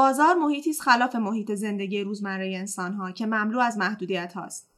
[0.00, 4.70] بازار محیطی است خلاف محیط زندگی روزمره انسانها که مملو از محدودیت هاست.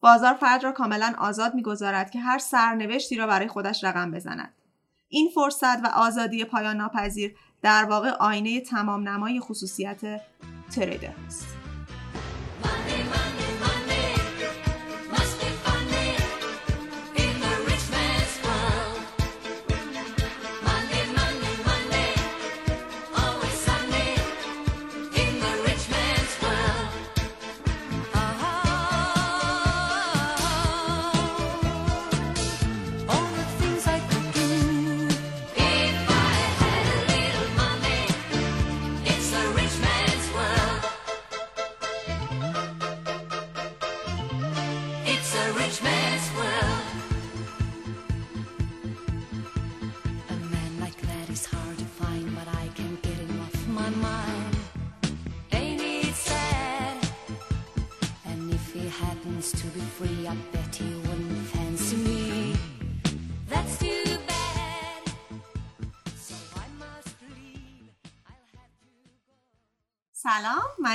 [0.00, 4.54] بازار فرد را کاملا آزاد می‌گذارد که هر سرنوشتی را برای خودش رقم بزند.
[5.08, 10.20] این فرصت و آزادی پایان ناپذیر در واقع آینه تمام نمای خصوصیت
[10.74, 11.61] تریدر است.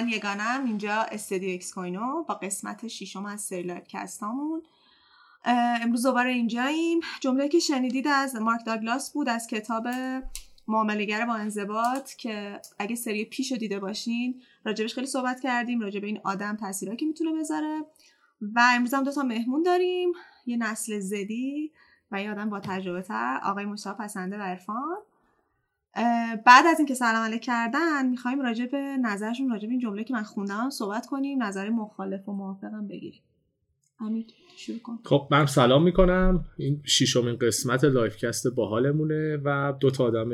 [0.02, 4.64] من یگانم اینجا استدیو اکس کوینو با قسمت ششم از سری لایوکستامون
[5.81, 7.00] امروز دوباره اینجاییم.
[7.22, 9.88] جمله که شنیدید از مارک داگلاس بود از کتاب
[10.67, 16.03] معامله‌گر با انضباط که اگه سری پیش رو دیده باشین راجبش خیلی صحبت کردیم راجب
[16.03, 17.86] این آدم تاثیرهایی که می‌تونه بذاره.
[18.42, 20.12] و امروز هم دو تا مهمون داریم
[20.45, 21.72] یه نسل زدی
[22.12, 24.98] و یه آدم با تجربه تر آقای مصطفی پسنده و عرفان.
[26.45, 30.14] بعد از اینکه سلام علیک کردن می‌خوایم راجع به نظرشون راجع به این جمله که
[30.14, 33.22] من خوندم صحبت کنیم نظر مخالف و موافقم بگیریم.
[34.00, 34.25] امیر
[34.58, 35.00] شروع کن.
[35.03, 36.45] خب من سلام می‌کنم.
[36.58, 40.30] این ششمین قسمت لایوکست باحالمونه و دو تا آدم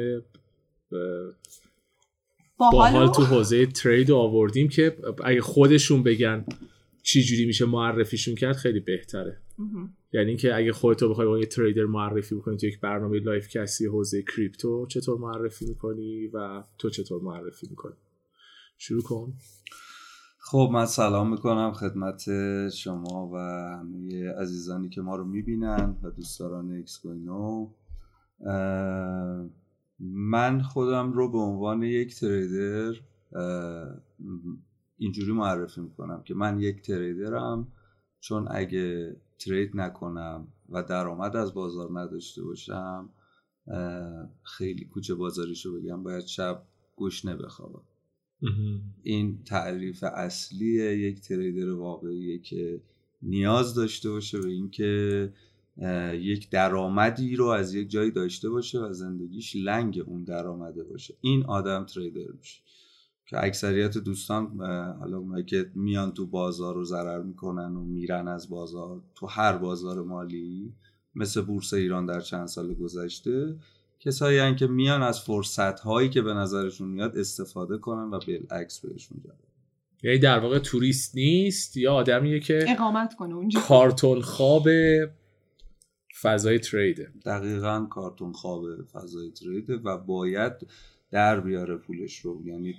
[2.58, 6.46] باحال تو حوزه trade آوردیم که اگه خودشون بگن
[7.06, 9.42] چی جوری میشه معرفیشون کرد خیلی بهتره.
[10.14, 14.22] یعنی اینکه اگه خودتو بخوای با یه trader معرفی بکنی تو یک برنامه لایوکستی حوزه
[14.22, 17.96] crypto چطور معرفی می‌کنی و تو چطور معرفی می‌کنی؟
[18.78, 19.34] شروع کن.
[20.40, 22.24] خب من سلام می‌کنم خدمت
[22.70, 23.38] شما و
[23.80, 27.70] همه عزیزانی که ما رو می‌بینن و دوستداران اکس کوینو
[30.00, 32.94] من خودم رو به عنوان یک تریدر
[34.98, 37.68] اینجوری معرفی می‌کنم که من یک تریدرم
[38.20, 43.10] چون اگه ترید نکنم و درآمد از بازار نداشته باشم
[44.44, 46.64] خیلی کوچه بازاریشو بگم باید شب
[46.96, 47.84] گوش بخوابم
[49.04, 50.66] این تعریف اصلی
[50.98, 52.82] یک تریدر واقعیه که
[53.22, 55.34] نیاز داشته باشه به اینکه
[56.14, 61.14] یک درآمدی رو از یک جایی داشته باشه و زندگیش لنگ اون درآمده باشه.
[61.22, 62.63] این آدم تریدر میشه.
[63.26, 64.48] که اکثریت دوستان
[65.00, 69.58] حالا اونایی که میان تو بازار رو ضرر می‌کنن و میرن از بازار تو هر
[69.58, 70.74] بازار مالی
[71.16, 73.56] مثل بورس ایران در چند سال گذشته
[74.00, 78.80] کسایی هن که میان از فرصت هایی که به نظرشون میاد استفاده کنن و بالعکس
[78.80, 79.38] بهشون جواب
[80.04, 83.60] یعنی در واقع توریست نیست یا آدمیه که اقامت کنه اونجا.
[83.60, 84.68] کارتون خواب
[86.22, 90.54] فضای تریده؟ دقیقا کارتون خواب فضای تریده و باید
[91.14, 92.42] در بیاره پولش رو.
[92.46, 92.76] یعنی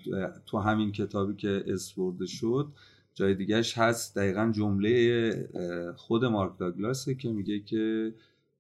[0.47, 2.69] تو همین کتابی که اسپورده شد
[3.15, 5.49] جای دیگهش هست دقیقا جمله
[5.97, 8.15] خود مارک داگلاسه که میگه که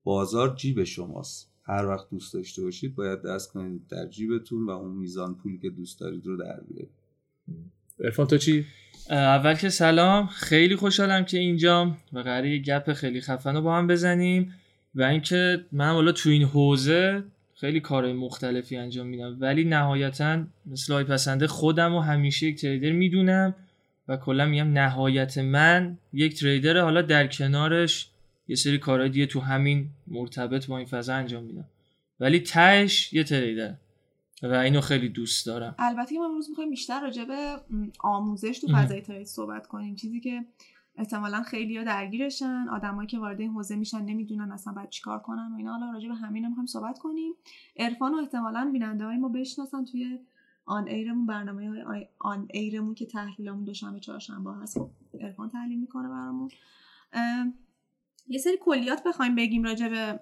[0.04, 1.50] بازار جیب شماست.
[1.62, 5.70] هر وقت دوست داشته باشید باید دست کنید در جیبتون و اون میزان پولی که
[5.70, 6.90] دوست دارید رو در بیارید.
[8.00, 8.64] ارفان تو چی؟
[9.10, 10.26] اول که سلام.
[10.26, 11.96] خیلی خوشحالم که اینجام.
[12.12, 14.54] و قراره گپ خیلی خفن رو با هم بزنیم.
[14.94, 17.24] و اینکه من والا تو این حوزه
[17.56, 19.36] خیلی کارهای مختلفی انجام میدم.
[19.40, 23.54] ولی نهایتا مثل های پسنده خودم و همیشه یک تریدر می‌دونم
[24.08, 28.08] و کلا میگم نهایت من یک تریدر حالا در کنارش
[28.48, 31.64] یه سری کارهای دیگه تو همین مرتبط با این فضا انجام میدم.
[32.20, 33.74] ولی تهش یه تریدر
[34.42, 35.74] و اینو خیلی دوست دارم.
[35.78, 37.56] البته ما امروز می‌خوایم بیشتر راجع به
[38.00, 39.96] آموزش تو فضای ترید صحبت کنیم.
[39.96, 40.44] چیزی که
[40.96, 45.56] احتمالا خیلی درگیرشن آدمایی که وارد این حوزه میشن نمی‌دونن اصلا باید چیکار کنن و
[45.56, 45.72] اینا.
[45.72, 47.32] حالا راجع به همین هم صحبت کنیم.
[47.76, 50.18] عرفان و احتمالا بیننده های ما بشناسن توی
[50.66, 54.78] آن ایرمون برنامه های آن ایرمون که تحلیلمون دوشنبه چهارشنبه هست.
[54.78, 56.50] خب عرفان تحلیل می‌کنه برامون.
[58.28, 60.20] یه سری کلیات بخوایم بگیم راجع به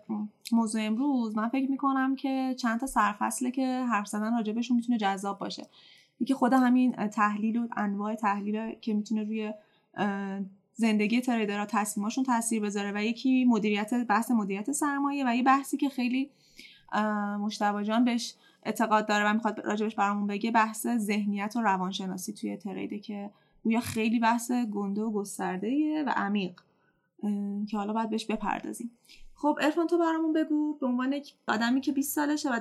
[0.52, 1.36] موضوع امروز.
[1.36, 5.66] من فکر می‌کنم که چند تا سرفصله که حرف زدن راجبشون می‌تونه جذاب باشه.
[6.20, 9.52] یکی خود همین تحلیل و انواع تحلیل که می‌تونه روی
[10.74, 15.88] زندگی تریدرها تصمیماشون تاثیر بذاره و یکی مدیریت بحث مدیریت سرمایه و یه بحثی که
[15.88, 16.30] خیلی
[17.40, 22.56] مشتبه جان بهش اعتقاد داره و می‌خواد راجبش برامون بگه بحث ذهنیت و روانشناسی توی
[22.56, 23.30] تریده که
[23.64, 26.60] گویا خیلی بحث گنده و گسترده و عمیق
[27.68, 28.90] که حالا باید بهش بپردازیم
[29.34, 32.60] خب ارفان تو برامون بگو به عنوان یک آدمی که 20 سالشه و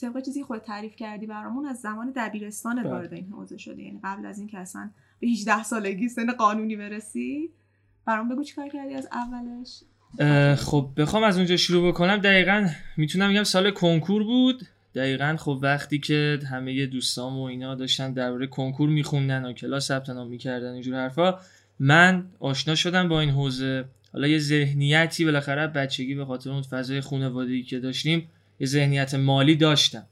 [0.00, 2.90] طبق چیزی خود تعریف کردی برامون از زمان دبیرستان بله.
[2.90, 4.90] وارد این حوزه شده یعنی قبل از اینکه اصلا
[5.20, 7.50] به 18 سالگی سن قانونی برسی.
[8.06, 9.82] برام بگو چیکار کردی از اولش؟
[10.58, 12.16] خب بخوام از اونجا شروع بکنم.
[12.16, 14.62] دقیقا می‌تونم بگم سال کنکور بود.
[14.94, 20.10] دقیقا خب وقتی که همه دوستام و اینا داشتن درباره کنکور میخوندن و کلاس ثبت
[20.10, 21.38] نام می‌کردن اینجور حرفا
[21.78, 23.84] من آشنا شدم با این حوزه.
[24.12, 28.28] حالا یه ذهنیتی بالاخره بچگی به خاطر اون فضای خانوادگی که داشتیم
[28.60, 30.06] یه ذهنیت مالی داشتم.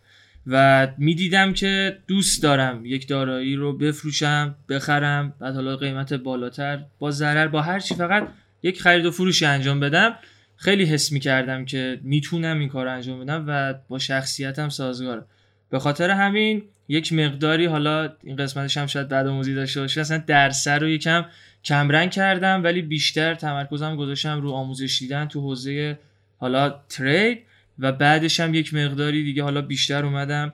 [0.47, 7.11] و می‌دیدم که دوست دارم یک دارایی رو بفروشم بخرم بعد حالا قیمت بالاتر با
[7.11, 7.95] ضرر با هر چی.
[7.95, 8.29] فقط
[8.63, 10.15] یک خرید و فروشی انجام بدم.
[10.57, 15.23] خیلی حس می‌کردم که می‌تونم این کار انجام بدم و با شخصیتم سازگاره
[15.71, 20.23] به خاطر همین یک مقداری حالا این قسمتش هم شاید بعد آموزی داشته باشه اصلا
[20.27, 21.25] درس رو یکم
[21.65, 25.99] کمرنگ کردم ولی بیشتر تمرکزم گذاشتم رو آموزش دیدن تو حوزه
[26.39, 27.39] حالا ترید.
[27.83, 30.53] و بعدش هم یک مقداری دیگه حالا بیشتر اومدم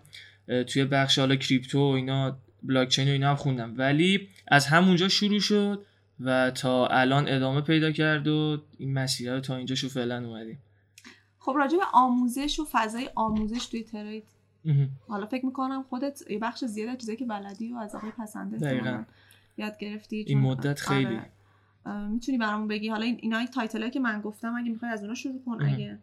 [0.67, 5.41] توی بخش حالا کریپتو و اینا بلاکچین و اینا هم خوندم ولی از همونجا شروع
[5.41, 5.85] شد
[6.21, 10.59] و تا الان ادامه پیدا کرد و این مسیر رو تا اینجا شو فعلا اومدیم
[11.39, 14.25] خب راجع به آموزش و فضای آموزش توی trade.
[15.09, 19.07] حالا فکر می‌کنم خودت یه بخش زیاد از چیزایی که بلدی و از آقای پسنده
[19.59, 21.19] یاد گرفتی این مدت خیلی.
[21.85, 22.09] آره.
[22.09, 25.43] می‌تونی برامون بگی حالا این اینا title که من گفتم اگه می‌خوای از اونا شروع
[25.47, 25.63] کن.
[25.65, 25.99] اگه.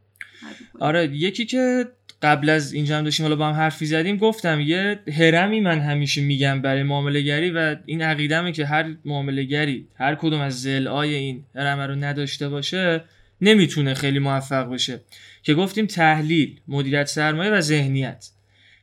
[0.80, 1.86] آره یکی که
[2.22, 6.22] قبل از اینجا هم داشتیم حالا با هم حرفی زدیم گفتم یه هرمی من همیشه
[6.22, 11.16] میگم برای معامله گری و این عقیدمه که هر معامله گری هر کدوم از ضلعای
[11.16, 13.04] این هرم رو نداشته باشه
[13.42, 15.02] نمی‌تونه خیلی موفق بشه.
[15.44, 18.30] که گفتیم تحلیل مدیریت سرمایه و ذهنیت.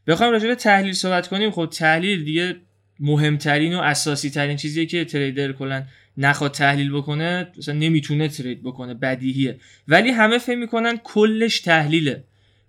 [0.07, 2.57] بخوایم راجع به تحلیل صحبت کنیم خب تحلیل دیگه
[3.01, 5.85] مهمترین و اساسی ترین چیزیه که تریدر کلا
[6.17, 9.59] نخواد تحلیل بکنه مثلا نمی‌تونه ترید بکنه بدیهیه.
[9.89, 12.25] ولی همه فکر می‌کنن کلش تحلیله.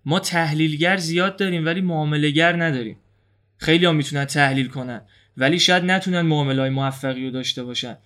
[0.06, 2.98] ما تحلیلگر زیاد داریم ولی معاملهگر نداریم.
[3.58, 5.02] خیلی هم می‌تونن تحلیل کنن
[5.38, 7.98] ولی شاید نتونن معامله های موفقی رو داشته باشن.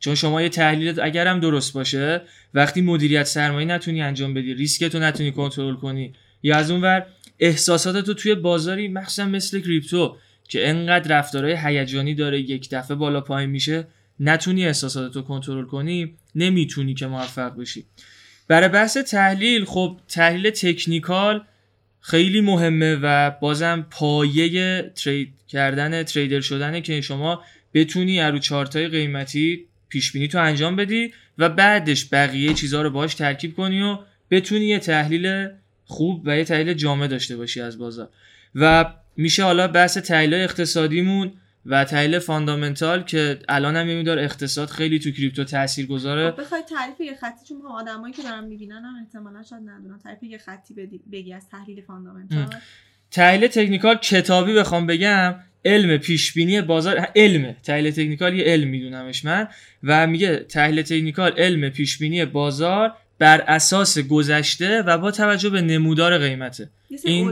[0.00, 2.22] چون شما یه تحلیلت اگر درست باشه
[2.54, 6.12] وقتی مدیریت سرمایه نتونی انجام بدی ریسکتو نتونی کنترل کنی.
[6.42, 7.06] یا از اونور
[7.38, 10.16] احساساتتو توی بازاری مخصوصا مثل کریپتو
[10.48, 13.86] که انقدر رفتارهای هیجانی داره یک دفعه بالا پایین میشه
[14.20, 17.84] نتونی احساساتتو کنترل کنی نمی‌تونی که موفق بشی.
[18.48, 21.44] برای بحث تحلیل خب تحلیل تکنیکال
[22.00, 27.42] خیلی مهمه و بازم پایه ترید کردن تریدر شدنه که شما
[27.74, 32.90] بتونی از رو چارتای قیمتی پیش بینی تو انجام بدی و بعدش بقیه چیزها رو
[32.90, 33.98] باش ترکیب کنی و
[34.30, 35.48] بتونی یه تحلیل
[35.84, 38.08] خوب و یه تحلیل جامع داشته باشی از بازار.
[38.54, 41.32] و میشه حالا بحث تحلیل اقتصادیمون
[41.66, 46.30] و تحلیل fundamental که الان هم میدار اقتصاد خیلی تو crypto تاثیر گذاره.
[46.30, 49.98] خب بخوای تعریف یه خطی چون آدمایی که دارن می‌بینن هم احتمالا شاید ندونن.
[49.98, 52.46] تعریف یه خطی بدی- بگی از تحلیل fundamental.
[53.10, 55.34] تحلیل تکنیکال کتابی بخوام بگم
[55.64, 57.56] علم پیش بینی بازار علم.
[57.62, 59.48] تحلیل تکنیکال یه علم میدونمش من.
[59.82, 65.60] و میگه تحلیل تکنیکال علم پیش بینی بازار بر اساس گذشته و با توجه به
[65.60, 66.68] نمودار قیمته.
[67.04, 67.26] این-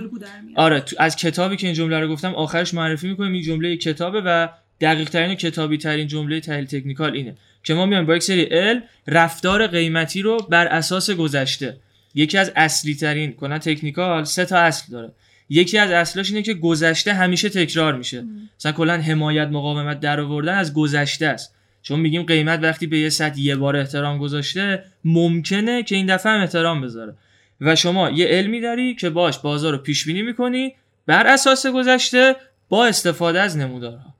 [0.56, 3.32] آره تو از کتابی که این جمله رو گفتم آخرش معرفی می‌کنیم.
[3.32, 4.48] این جمله کتابه و
[4.80, 8.42] دقیق ترین و کتابی ترین جمله تحلیل تکنیکال اینه که ما میایم با یک سری
[8.42, 11.76] علم رفتار قیمتی رو بر اساس گذشته.
[12.14, 15.12] یکی از اصلی ترین کلا technical سه تا اصل داره.
[15.48, 18.24] یکی از اصلاش اینه که گذشته همیشه تکرار میشه.
[18.58, 21.53] مثلا کلا حمایت مقاومت در آوردن از گذشته است.
[21.84, 26.32] چون میگیم قیمت وقتی به یه سطح یه بار احترام گذاشته ممکنه که این دفعه
[26.32, 27.16] هم احترام بذاره
[27.60, 30.74] و شما یه علمی داری که باش بازار رو پیش بینی می‌کنی
[31.06, 32.36] بر اساس گذشته
[32.68, 34.14] با استفاده از نمودارها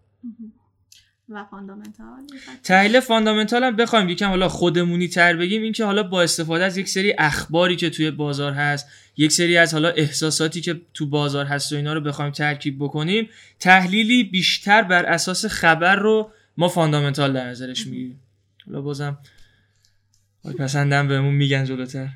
[1.28, 2.06] و fundamental.
[2.62, 6.76] تحلیل fundamental هم بخوایم یکم حالا خودمونی تر بگیم این که حالا با استفاده از
[6.76, 11.46] یک سری اخباری که توی بازار هست یک سری از حالا احساساتی که تو بازار
[11.46, 13.28] هست و اینا رو بخوایم ترکیب بکنیم
[13.60, 18.20] تحلیلی بیشتر بر اساس خبر رو ما fundamental در نظرش می‌گیریم.
[18.66, 19.18] حالا بازم
[20.58, 22.08] پسندم بهمون میگن جلوتر.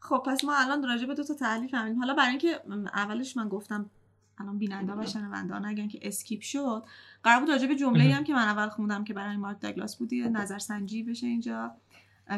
[0.00, 1.98] خب پس ما الان راجع به دو تا تحلیل فهمیدیم.
[1.98, 2.60] حالا برای اینکه
[2.94, 3.90] اولش من گفتم
[4.38, 6.84] الان بیننده و شنونده نگن که skip شد
[7.22, 10.12] قرار بود راجع به جمله هم که من اول خوندم که برای مارک داگلاس بود
[10.12, 11.74] یه نظرسنجی بشه اینجا.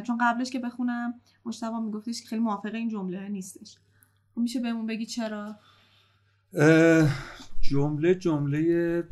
[0.06, 3.78] چون قبلش که بخونم مشتبه میگفتش که خیلی موافق این جمله نیستش.
[4.34, 5.56] خب میشه بهمون بگی چرا؟
[7.60, 9.08] جمله جمله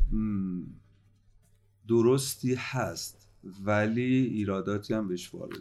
[1.87, 3.27] درستی هست
[3.65, 5.59] ولی ایراداتی هم بهش وارده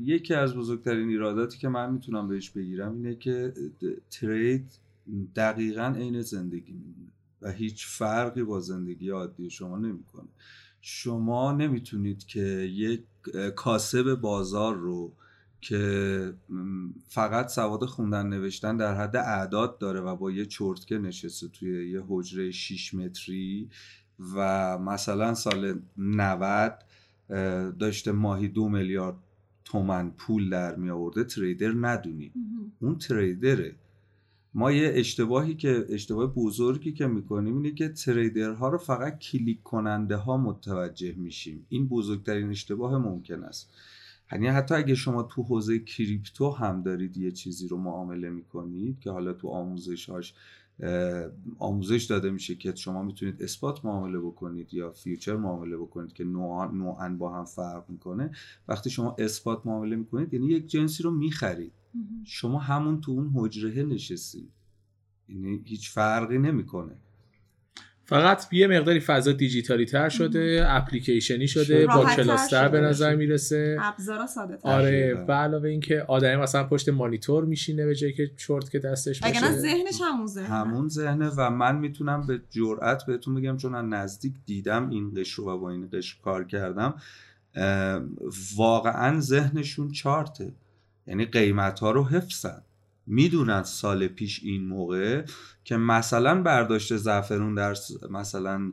[0.00, 3.52] یکی از بزرگترین ایراداتی که من می‌تونم بهش بگیرم اینه که
[4.10, 4.72] ترید
[5.36, 10.28] دقیقا عین زندگی میمونه و هیچ فرقی با زندگی عادی شما نمی‌کنه.
[10.80, 12.40] شما نمی‌تونید که
[12.74, 13.02] یک
[13.56, 15.12] کاسب بازار رو
[15.60, 16.34] که
[17.08, 22.02] فقط سواد خوندن نوشتن در حد اعداد داره و با یه چرتکه نشسته توی یه
[22.08, 23.68] حجره 6 متری
[24.34, 26.72] و مثلا سال 90
[27.78, 29.16] داشته ماهی دو میلیارد
[29.64, 32.32] تومن پول در می آورده تریدر ندونی.
[32.80, 33.74] اون تریدره.
[34.54, 40.16] ما یه اشتباهی که اشتباه بزرگی که می‌کنیم اینه که تریدرها رو فقط کلیک کننده
[40.16, 41.66] ها متوجه میشیم.
[41.68, 43.70] این بزرگترین اشتباه ممکن است.
[44.32, 49.10] یعنی حتی اگه شما تو حوزه کریپتو هم دارید یه چیزی رو معامله می‌کنید که
[49.10, 50.34] حالا تو آموزشاش
[51.58, 57.16] آموزش داده میشه که شما می‌تونید اثبات معامله بکنید یا فیوچر معامله بکنید که نوعا
[57.18, 58.30] با هم فرق می‌کنه.
[58.68, 61.72] وقتی شما اثبات معامله می‌کنید یعنی یک جنسی رو می‌خرید.
[62.24, 64.50] شما همون تو اون حجره نشستید.
[65.28, 66.96] یعنی هیچ فرقی نمی‌کنه.
[68.08, 73.76] فقط یه مقداری فضا دیجیتالی تر شده اپلیکیشنی شده با کلاستر به نظر می‌رسه.
[73.80, 74.68] ابزارا ساده تر.
[74.68, 79.20] آره به علاوه اینکه آدمی مثلا پشت مانیتور میشینه به جایی که چرت که دستش
[79.20, 79.36] باشه.
[79.36, 80.48] اگه ذهنش همون ذهنه.
[80.48, 85.42] همون ذهنه و من می‌تونم به جرئت بهتون بگم چون از نزدیک دیدم این قشر
[85.42, 86.94] و با این قشر کار کردم
[88.56, 90.52] واقعا ذهنشون چارته.
[91.06, 92.62] یعنی قیمت ها رو حفظن.
[93.06, 95.24] می‌دونن سال پیش این موقع
[95.64, 97.74] که مثلا برداشت زعفرون در
[98.10, 98.72] مثلا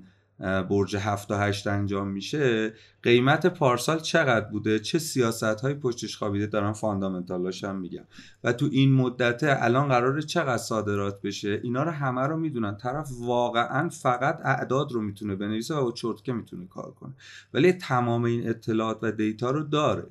[0.70, 2.74] برج 7 و 8 انجام میشه
[3.04, 8.04] قیمت پارسال چقدر بوده؟ چه سیاست های پشتش خوابیده؟ دارن فاندامنتالاش هم میگم.
[8.44, 12.78] و تو این مدته الان قراره چقدر صادرات بشه؟ اینا رو همه رو می‌دونن.
[12.78, 17.14] طرف واقعا فقط اعداد رو می‌تونه بنویسه و چرتکه می‌تونه کار کنه.
[17.54, 20.08] ولی تمام این اطلاعات و دیتا رو داره.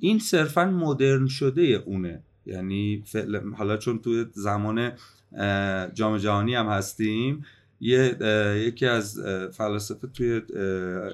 [0.00, 2.22] این صرفا مدرن شده اونه.
[2.46, 3.04] یعنی
[3.56, 4.92] حالا چون توی زمان
[5.94, 7.44] جام جهانی هم هستیم
[7.80, 8.16] یه
[8.66, 9.20] یکی از
[9.52, 10.42] فلاسفه توی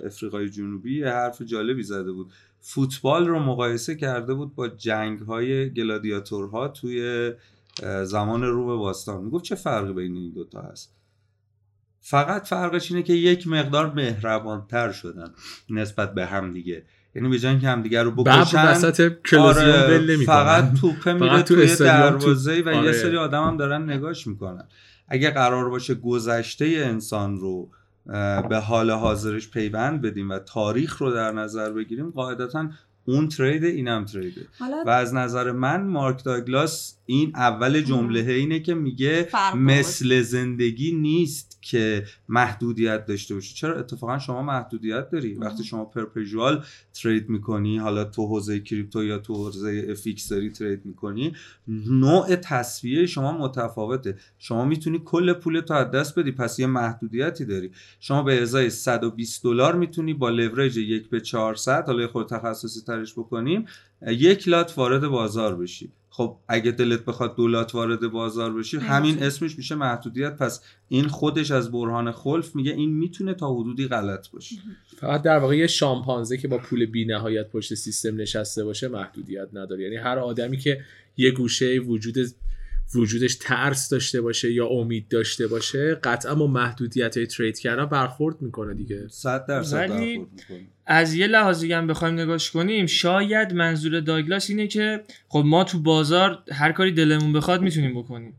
[0.06, 2.32] افریقای جنوبی یه حرف جالبی زده بود.
[2.60, 7.32] فوتبال رو مقایسه کرده بود با جنگ های گلادیاتورها توی
[8.04, 9.24] زمان روم باستان.
[9.24, 10.94] می‌گفت چه فرقی بین این دوتا هست؟
[12.00, 15.30] فقط فرقش اینه که یک مقدار مهربانتر شدن
[15.70, 16.84] نسبت به هم دیگه.
[17.14, 22.68] یعنی به جای اینکه همدیگه رو بکشن وسط آره فقط توپه میره توی دروازه و
[22.68, 22.86] آره.
[22.86, 24.64] یه سری آدم هم دارن نگاش می‌کنن.
[25.08, 27.70] اگه قرار باشه گذشته انسان رو
[28.48, 32.68] به حال حاضرش پیوند بدیم و تاریخ رو در نظر بگیریم قاعدتا
[33.04, 34.40] اون ترید اینم تریده.
[34.86, 41.58] و از نظر من مارک داگلاس این اول جمله اینه که میگه مثل زندگی نیست
[41.60, 43.54] که محدودیت داشته باشی.
[43.54, 45.34] چرا؟ اتفاقا شما محدودیت داری.
[45.34, 46.64] وقتی شما پرپژوال
[47.02, 51.32] ترید می‌کنی حالا تو حوزه کریپتو یا تو حوزه افیکس داری ترید می‌کنی
[51.86, 54.16] نوع تصویه شما متفاوته.
[54.38, 57.70] شما می‌تونی کل پول تو از دست بدی پس یه محدودیتی داری.
[58.00, 63.12] شما به ازای 120 دلار می‌تونی با لورج یک به 400 حالا خود تخصصی ترش
[63.12, 63.64] بکنیم
[64.06, 65.92] یک لات وارد بازار بشی.
[66.14, 70.36] خب اگه دلت بخواد دولت وارد بازار بشی همین اسمش میشه محدودیت.
[70.36, 74.56] پس این خودش از برهان خلف میگه این می‌تونه تا حدودی غلط باشه.
[74.96, 79.48] فقط در واقع یه شامپانزه که با پول بی نهایت پشت سیستم نشسته باشه محدودیت
[79.52, 79.82] نداره.
[79.82, 80.80] یعنی هر آدمی که
[81.16, 82.16] یه گوشه وجود
[82.94, 88.42] وجودش ترس داشته باشه یا امید داشته باشه قطعا با محدودیت های ترید کردن برخورد
[88.42, 89.08] می‌کنه دیگه.
[89.08, 90.26] صد درصد ولی
[90.86, 95.78] از یه لحاظی هم بخوایم نگاش کنیم شاید منظور داگلاس اینه که خب ما تو
[95.78, 98.34] بازار هر کاری دلمون بخواد می‌تونیم بکنیم.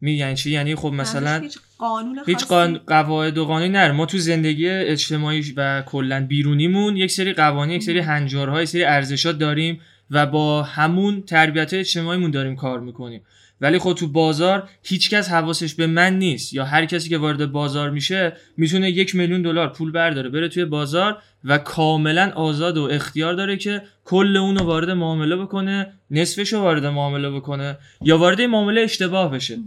[0.00, 2.78] میگن چی؟ یعنی خب مثلا هیچ قانون هیچ قان...
[2.86, 3.92] قواعد و قانونی نره.
[3.92, 8.84] ما تو زندگی اجتماعی و کلا بیرونیمون یک سری قوانین یک سری هنجارها یک سری
[8.84, 13.22] ارزشات داریم و با همون تربیت اجتماعیمون داریم کار می‌کنیم.
[13.62, 16.54] ولی خب تو بازار هیچکس حواسش به من نیست.
[16.54, 20.64] یا هر کسی که وارد بازار میشه می‌تونه یک میلیون دلار پول برداره بره توی
[20.64, 26.52] بازار و کاملا آزاد و اختیار داره که کل اون رو وارد معامله بکنه نصفش
[26.52, 29.58] رو وارد معامله بکنه یا وارد معامله اشتباه بشه.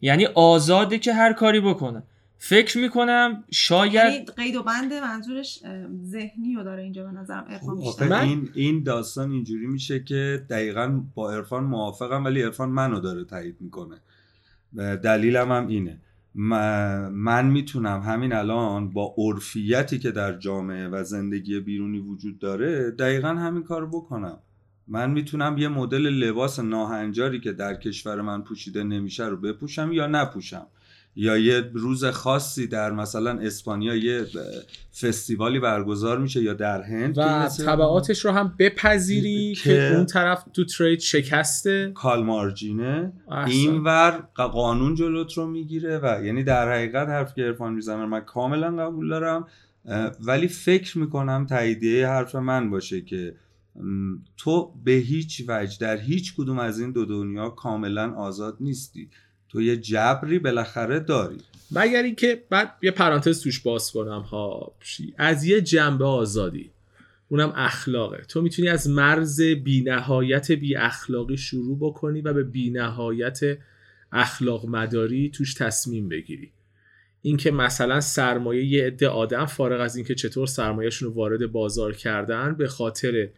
[0.00, 2.02] یعنی آزاده که هر کاری بکنه.
[2.38, 5.60] فکر می‌کنم شاید قید و بند منظورش
[6.04, 7.78] ذهنی رو داره اینجا به نظرم ارفان
[8.12, 13.56] این این داستان اینجوری میشه که دقیقا با ارفان موافقم ولی ارفان منو داره تایید
[13.60, 13.96] می‌کنه.
[14.96, 15.98] دلیلم هم اینه.
[16.34, 23.28] من می‌تونم همین الان با عرفیتی که در جامعه و زندگی بیرونی وجود داره دقیقا
[23.28, 24.38] همین کار بکنم.
[24.88, 30.06] من می‌تونم یه مدل لباس ناهنجاری که در کشور من پوشیده نمیشه رو بپوشم یا
[30.06, 30.66] نپوشم.
[31.16, 34.26] یا یه روز خاصی در مثلا اسپانیا یه
[35.00, 40.64] فستیوالی برگزار میشه یا در هند و طبعاتش رو هم بپذیری که, اون طرف تو
[40.64, 41.92] ترید شکسته.
[41.94, 43.12] کالمارجینه
[43.46, 48.76] اینور قانون جلوت رو می‌گیره و یعنی در حقیقت حرف که ارفان می‌زنه من کاملا
[48.76, 49.46] قبول دارم.
[50.20, 53.34] ولی فکر می‌کنم تاییدیه حرف من باشه که
[54.36, 59.10] تو به هیچ وجه در هیچ کدوم از این دو دنیا کاملا آزاد نیستی.
[59.54, 61.36] تو یه جبری بالاخره داری.
[61.70, 64.74] مگر اینکه بعد یه پرانتز توش باز کنم ها.
[65.16, 66.70] از یه جنبه آزادی.
[67.28, 68.24] اونم اخلاقه.
[68.28, 73.40] تو می‌تونی از مرز بینهایت بی اخلاقی شروع بکنی و به بینهایت
[74.12, 76.52] اخلاق مداری توش تصمیم بگیری.
[77.22, 82.54] اینکه مثلا سرمایه یه عده آدم فارغ از اینکه چطور سرمایهشون رو وارد بازار کردن
[82.54, 83.28] به خاطر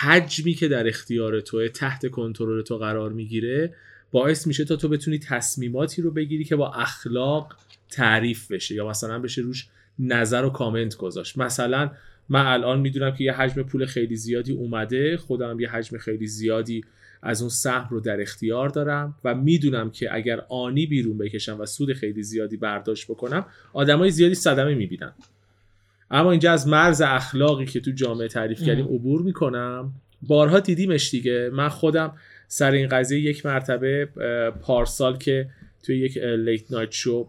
[0.00, 3.74] حجمی که در اختیار توه تحت کنترل تو قرار می‌گیره
[4.12, 7.56] باعث میشه تا تو بتونی تصمیماتی رو بگیری که با اخلاق
[7.90, 11.38] تعریف بشه یا مثلا بشه روش نظر و کامنت گذاشت.
[11.38, 11.90] مثلا
[12.28, 16.84] من الان می‌دونم که یه حجم پول خیلی زیادی اومده خودم یه حجم خیلی زیادی
[17.22, 21.66] از اون سهم رو در اختیار دارم و می‌دونم که اگر آنی بیرون بکشم و
[21.66, 25.12] سود خیلی زیادی برداشت بکنم آدمای زیادی صدمه می‌بینن.
[26.10, 29.92] اما اینجا از مرز اخلاقی که تو جامعه تعریف کردیم عبور می‌کنم.
[30.22, 31.50] بارها دیدیمش دیگه.
[31.52, 32.14] من خودم
[32.54, 34.04] سر این قضیه یک مرتبه
[34.62, 35.50] پارسال که
[35.82, 37.28] توی یک لیت نایت شو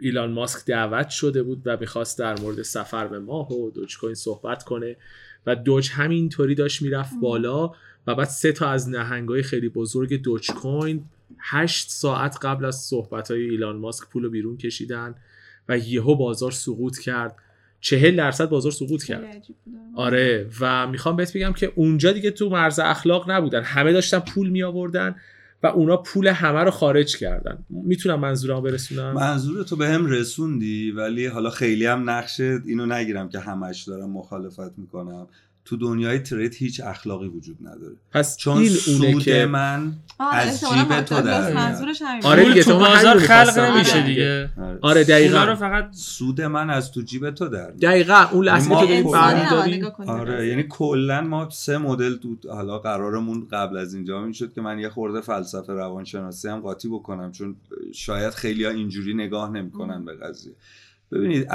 [0.00, 4.14] ایلان ماسک دعوت شده بود و می‌خواست در مورد سفر به ماه و دوج کوین
[4.14, 4.96] صحبت کنه
[5.46, 7.72] و دوج همینطوری داشت می‌رفت بالا
[8.06, 11.04] و بعد سه تا از نهنگای خیلی بزرگ دوج کوین
[11.38, 15.14] هشت ساعت قبل از صحبت های ایلان ماسک پول بیرون کشیدن
[15.68, 17.36] و یهو بازار سقوط کرد.
[17.80, 19.46] چهل درصد بازار سقوط کرد.
[19.94, 20.46] آره.
[20.60, 23.62] و می‌خوام بهت بگم که اونجا دیگه تو مرز اخلاق نبودن.
[23.62, 25.16] همه داشتن پول می آوردن
[25.62, 27.58] و اونا پول همه رو خارج کردن.
[27.70, 33.28] می‌تونم منظورم برسونم؟ منظور تو به هم رسوندی ولی حالا خیلی هم نقشه اینو نگیرم
[33.28, 35.26] که همش دارم مخالفت می‌کنم.
[35.66, 37.96] تو دنیای ترید هیچ اخلاقی وجود نداره.
[38.12, 39.92] پس چون این سود که من
[40.32, 41.72] از جیب تو در
[42.24, 44.50] آره دیگه تو بازار خلق نمیشه دیگه.
[44.80, 45.04] آره.
[45.04, 45.44] دقیقاً.
[45.44, 49.84] رو فقط سود من از تو جیب تو در دقیقاً اون لحظه که داریم برمی‌داری
[50.06, 54.60] آره یعنی کلا ما سه مدل تو حالا قرارمون قبل از اینجا این شد که
[54.60, 57.56] من یه خورده فلسفه روانشناسی هم قاطی بکنم چون
[57.94, 60.52] شاید خیلی اینجوری نگاه نمی‌کنن به قضیه.
[61.12, 61.46] ببینید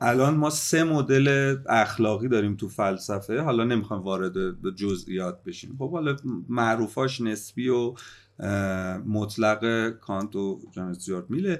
[0.00, 4.34] الان ما سه مدل اخلاقی داریم تو فلسفه حالا نمی‌خوام وارد
[4.76, 5.76] جزئیات بشیم.
[5.78, 6.16] خب حالا
[6.48, 7.94] معروفاش نسبی و
[9.06, 11.58] مطلق کانت و جان استیوارت میله.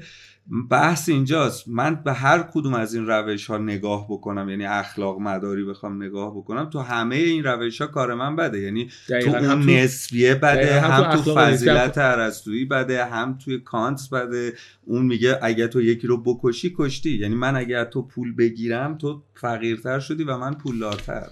[0.70, 1.68] بحث اینجاست.
[1.68, 6.36] من به هر کدوم از این روش ها نگاه بکنم یعنی اخلاق مداری بخوام نگاه
[6.36, 8.60] بکنم تو همه این روش ها کار من بده.
[8.60, 14.52] یعنی تو اون نسبیه بده هم, هم تو فضیلت عرستویی بده هم توی کانت بده.
[14.84, 17.18] اون میگه اگه تو یکی رو بکشی کشتی.
[17.18, 21.26] یعنی من اگر تو پول بگیرم تو فقیرتر شدی و من پولدارتر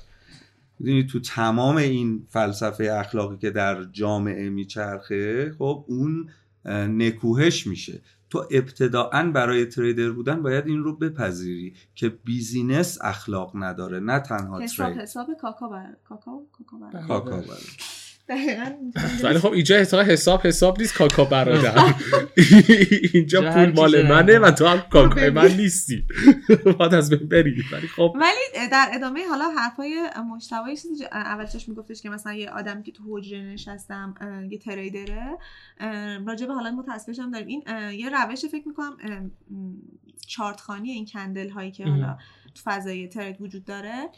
[0.80, 6.28] می‌دونی تو تمام این فلسفه اخلاقی که در جامعه میچرخه خب اون
[6.64, 8.00] نکوهش میشه.
[8.30, 14.60] تو ابتداعا برای تریدر بودن باید این رو بپذیری که بیزینس اخلاق نداره نه تنها
[14.60, 16.40] حساب حساب کاکا بر کاکا
[17.08, 17.58] کاکا بر.
[19.22, 21.74] ولی خب اینجا حساب حساب حساب نیست کاکا برادر.
[23.14, 26.04] اینجا پول مال منه و تو هم کاکا من نیستی.
[26.78, 30.02] باید از بین بری ولی خب ولی در ادامه حالا حرفای
[30.34, 34.14] مشتبه چیزی اولش میگفتش که مثلا یه آدمی که تو حجره نشستم
[34.50, 35.38] یه تریدره.
[36.26, 37.48] راجع به حالا متاسفش هم داریم.
[37.48, 37.62] این
[37.92, 38.96] یه روش فکر می‌کنم
[40.26, 42.18] چارت خانی این کندل هایی که حالا
[42.64, 44.08] فضای ترید وجود داره.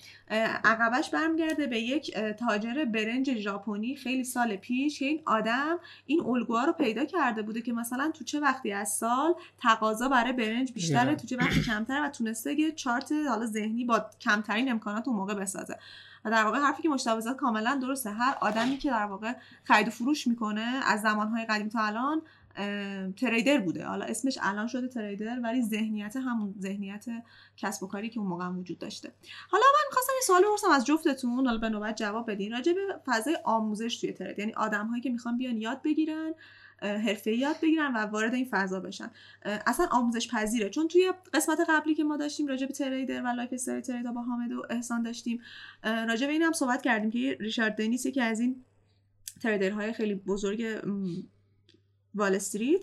[0.65, 6.65] عقبش برمیگرده به یک تاجر برنج ژاپنی خیلی سال پیش که این آدم این الگوها
[6.65, 11.17] رو پیدا کرده بوده که مثلا تو چه وقتی از سال تقاضا برای برنج بیشتره
[11.17, 15.35] تو چه وقتی کمتره و تونسته یه چارت حالا ذهنی با کمترین امکانات اون موقع
[15.35, 15.79] بسازه.
[16.25, 18.11] و در واقع حرفی که مشتبا کاملا درسته.
[18.11, 19.33] هر آدمی که در واقع
[19.65, 22.23] خرید و فروش می‌کنه از زمانهای قدیم تا الان
[23.17, 23.87] trader بوده.
[23.87, 27.05] حالا اسمش الان شده trader ولی ذهنیت همون ذهنیت
[27.57, 29.13] کسب و کاری که اون موقع وجود داشته.
[29.51, 32.53] حالا من می‌خواستم یه سوال بپرسم از جفتتون حالا به نوبت جواب بدین.
[32.53, 36.35] راجع به فضای آموزش توی trade یعنی آدم هایی که می‌خوان بیان یاد بگیرن
[36.83, 39.11] حرفه یاد بگیرن و وارد این فضا بشن.
[39.45, 40.71] اصلا آموزش پذیره.
[40.71, 44.53] چون توی قسمت قبلی که ما داشتیم راجع به trader و lifestyle trader با حامد
[44.53, 45.41] و احسان داشتیم
[45.85, 48.65] راجع به این هم صحبت کردیم که ریچارد دنیس که از این
[49.41, 50.63] تریدرهای خیلی بزرگ
[52.15, 52.81] وال استریت.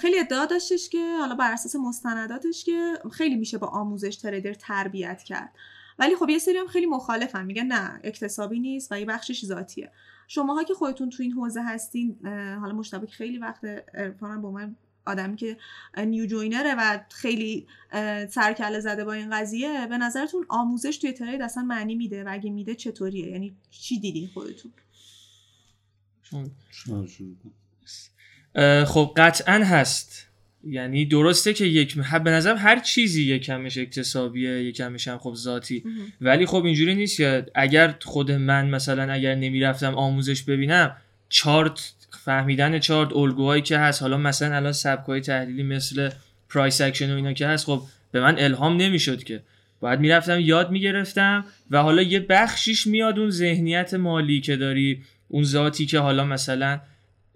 [0.00, 5.22] خیلی ادعا داشتش که حالا بر اساس مستنداتش که خیلی میشه با آموزش تریدر تربیت
[5.22, 5.54] کرد.
[5.98, 9.92] ولی خب یه سری هم خیلی مخالفن میگن نه اکتسابی نیست و یه بخشش ذاتیه.
[10.28, 12.26] شماها که خودتون تو این حوزه هستین
[12.60, 13.60] حالا مشتبه خیلی وقت
[13.94, 15.56] ارفانم با من آدمی که
[15.98, 17.66] نیو جوینره و خیلی
[18.30, 22.50] سرکله زده با این قضیه به نظرتون آموزش توی ترید اصلا معنی میده و اگه
[22.50, 24.72] میده چطوریه؟ یعنی چی دیدین خودتون؟
[28.86, 30.26] خب قطعا هست.
[30.68, 35.84] یعنی درسته که یک به نظر هر چیزی یکمش اکتسابیه یکمش هم خب ذاتی.
[36.20, 40.96] ولی خب اینجوری نیست که اگر خود من مثلا اگر نمی‌رفتم آموزش ببینم
[41.28, 41.92] چارت
[42.24, 46.10] فهمیدن چارت الگوهایی که هست حالا مثلا الان سبکای تحلیلی مثل
[46.50, 49.42] price action و اینا که هست خب به من الهام نمی‌شد که.
[49.80, 55.44] باید می‌رفتم یاد می‌گرفتم و حالا یه بخشیش میاد اون ذهنیت مالی که داری اون
[55.44, 56.80] ذاتی که حالا مثلا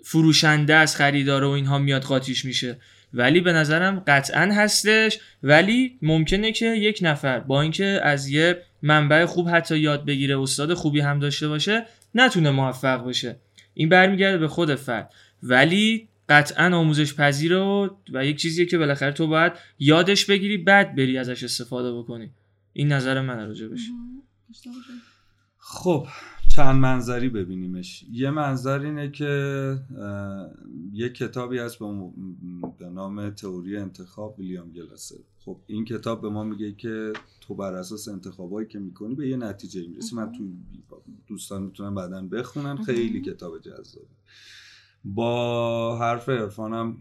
[0.02, 2.76] فروشنده از خریدار و اینها میاد قاطیش میشه.
[3.14, 5.18] ولی به نظرم قطعا هستش.
[5.42, 10.74] ولی ممکنه که یک نفر با اینکه از یه منبع خوب حتی یاد بگیره استاد
[10.74, 13.36] خوبی هم داشته باشه نتونه موفق بشه
[13.74, 15.12] این برمیگرده به خود فرد.
[15.42, 20.94] ولی قطعا آموزش پذیر و, و یک چیزیه که بالاخره تو باید یادش بگیری بعد
[20.94, 22.30] بری ازش استفاده بکنی.
[22.72, 23.90] این نظر من راجع بشه
[25.58, 26.06] خب
[26.56, 28.04] چند منظری ببینیمش.
[28.12, 29.78] یه منظر اینه که
[30.92, 31.78] یه کتابی هست
[32.78, 37.74] به نام تئوری انتخاب ویلیام گلاسر خب این کتاب به ما میگه که تو بر
[37.74, 40.16] اساس انتخابایی که می‌کنی به یه نتیجه می‌رسی.
[40.16, 40.44] من تو
[41.26, 44.06] دوستان می‌تونم بعدا بخونم خیلی کتاب جذابی.
[45.04, 46.96] با حرف عرفانم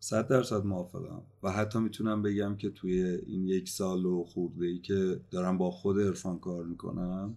[0.00, 4.78] صد درصد موافقم و حتی می‌تونم بگم که توی این یک سال و خورده ای
[4.78, 7.36] که دارم با خود عرفان کار می‌کنم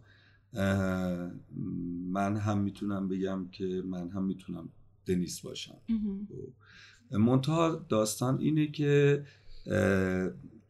[0.53, 4.69] من هم می‌تونم بگم که من هم می‌تونم
[5.05, 5.75] دنیس باشم.
[6.29, 7.17] خب.
[7.17, 9.23] منتها داستان اینه که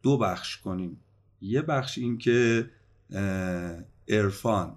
[0.02, 1.00] دو بخش کنیم.
[1.40, 2.70] یه بخش این که
[4.08, 4.76] عرفان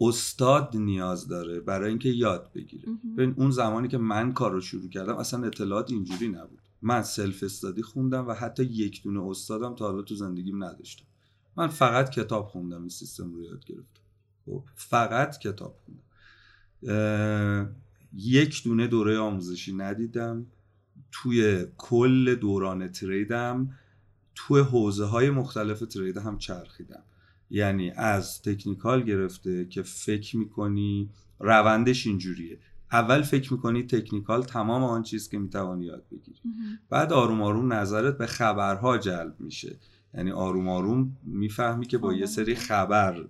[0.00, 2.88] استاد نیاز داره برای اینکه یاد بگیره.
[3.16, 6.58] ببین اون زمانی که من کار رو شروع کردم اصلا اطلاعات اینجوری نبود.
[6.82, 11.04] من سلف استادی خوندم و حتی یک دونه استادم تا حالا تو زندگیم نداشتم.
[11.56, 14.01] من فقط کتاب خوندم این سیستم رو یاد گرفتم.
[14.74, 16.02] فقط کتاب خوندم.
[18.14, 20.46] یک دونه دوره آموزشی ندیدم.
[21.12, 23.78] توی کل دوران تریدم
[24.34, 27.02] توی حوزه های مختلف ترید هم چرخیدم.
[27.50, 32.58] یعنی از تکنیکال گرفته که فکر می‌کنی روندش اینجوریه.
[32.92, 36.38] اول فکر می‌کنی تکنیکال تمام آن چیز که می‌توانی یاد بگیری.
[36.90, 39.76] بعد آروم آروم نظرت به خبرها جلب میشه.
[40.14, 43.24] یعنی آروم آروم می‌فهمی که با یه سری خبر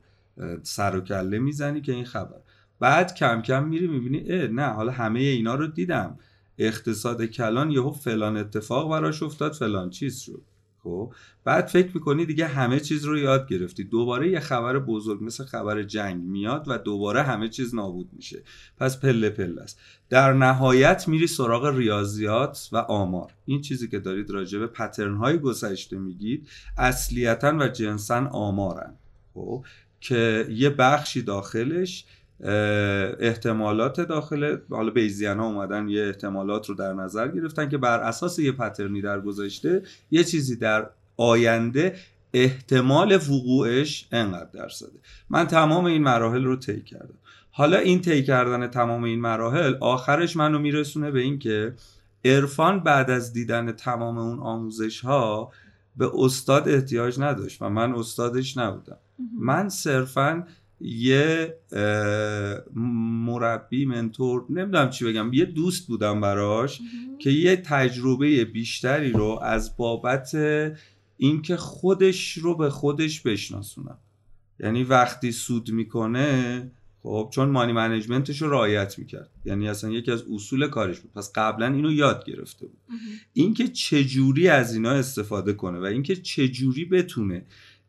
[0.62, 2.40] سر و کله می‌زنی که این خبر.
[2.80, 6.18] بعد کم کم میری می‌بینی اه نه حالا همه اینا رو دیدم.
[6.58, 10.42] اقتصاد کلان یهو فلان اتفاق براش افتاد فلان چیز شد.
[10.82, 11.12] خب؟
[11.44, 13.84] بعد فکر می‌کنی دیگه همه چیز رو یاد گرفتی.
[13.84, 18.42] دوباره یه خبر بزرگ مثل خبر جنگ میاد و دوباره همه چیز نابود میشه.
[18.76, 19.80] پس پله پله است.
[20.08, 23.32] در نهایت میری سراغ ریاضیات و آمار.
[23.44, 28.94] این چیزی که دارید راجع به پترن های گذشته میگید اصلیتا و جنسا آمارن.
[29.34, 29.64] خب؟
[30.02, 32.04] که یه بخشی داخلش
[33.20, 38.38] احتمالات داخل حالا بیزیان ها اومدن یه احتمالات رو در نظر گرفتن که بر اساس
[38.38, 41.96] یه پترنی در گذشته یه چیزی در آینده
[42.34, 44.98] احتمال وقوعش انقدر درصده.
[45.30, 47.18] من تمام این مراحل رو طی کردم.
[47.50, 51.74] حالا این طی کردن تمام این مراحل آخرش منو میرسونه به این که
[52.24, 55.52] عرفان بعد از دیدن تمام اون آموزش ها
[55.96, 58.98] به استاد احتیاج نداشت و من استادش نبودم.
[59.40, 60.46] من صرفا
[60.80, 61.54] یه
[63.26, 66.80] مربی منتور نمی‌دونم چی بگم یه دوست بودم براش
[67.18, 70.36] که یه تجربه بیشتری رو از بابت
[71.16, 73.98] اینکه خودش رو به خودش بشناسونم.
[74.60, 76.70] یعنی وقتی سود می‌کنه
[77.02, 79.30] خب چون مانی منیجمنتش رو رعایت می‌کرد.
[79.44, 81.12] یعنی اصلا یکی از اصول کارش بود.
[81.12, 82.78] پس قبلا اینو یاد گرفته بود.
[83.32, 87.44] اینکه چجوری از اینا استفاده کنه و اینکه چجوری بتونه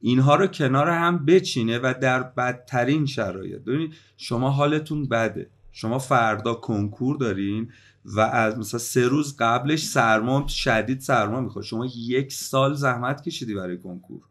[0.06, 3.62] اینها رو کنار هم بچینه و در بدترین شرایط.
[3.62, 5.50] ببینید شما حالتون بده.
[5.72, 7.72] شما فردا کنکور دارین
[8.06, 13.54] و از مثلا سه روز قبلش سرما شدید سرما می‌خواد شما یک سال زحمت کشیدی
[13.54, 14.22] برای کنکور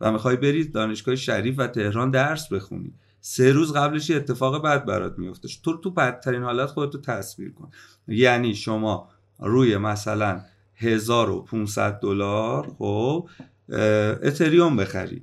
[0.00, 2.94] و می‌خوای برید دانشگاه شریف و تهران درس بخونی.
[3.20, 7.70] سه روز قبلش اتفاق بد برات میفته تو تو بدترین حالت خودتو تصویر کن.
[8.08, 10.40] یعنی شما روی مثلا
[10.76, 13.28] 1500 دلار خب
[14.22, 15.22] اتریوم بخری.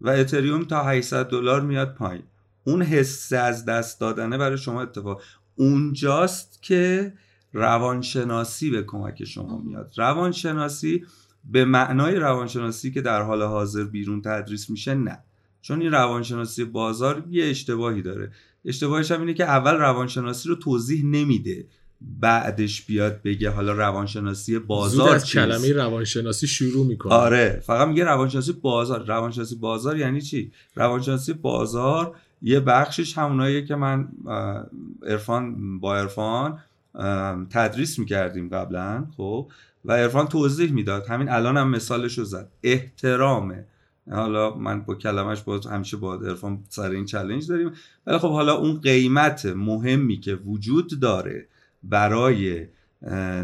[0.00, 2.22] و اتریوم تا 800 دلار میاد پایین.
[2.64, 5.22] اون حس از دست دادنه برای شما اتفاق.
[5.56, 7.12] اونجاست که
[7.52, 9.92] روانشناسی به کمک شما میاد.
[9.96, 11.04] روانشناسی
[11.44, 15.18] به معنای روانشناسی که در حال حاضر بیرون تدریس میشه نه.
[15.60, 18.32] چون این روانشناسی بازار یه اشتباهی داره.
[18.64, 21.66] اشتباهش هم اینه که اول روانشناسی رو توضیح نمیده.
[22.20, 27.12] بعدش بیاد بگه حالا روانشناسی زود بازار از چیست؟ کلمه روانشناسی شروع می‌کنه.
[27.12, 29.04] آره فقط میگه روانشناسی بازار.
[29.06, 34.08] روانشناسی بازار یعنی چی؟ روانشناسی بازار یه بخشش هموناییه که من
[35.02, 36.58] ارفان با ارفان
[37.50, 39.50] تدریس می‌کردیم قبلا خب؟
[39.84, 41.06] و ارفان توضیح می‌داد.
[41.06, 42.48] همین الان هم مثالش رو زد.
[42.62, 43.64] احترامه.
[44.10, 47.72] حالا من با کلمش باز همیشه با ارفان سر این چلنج داریم.
[48.06, 51.46] ولی خب حالا اون قیمت مهمی که وجود داره
[51.84, 52.66] برای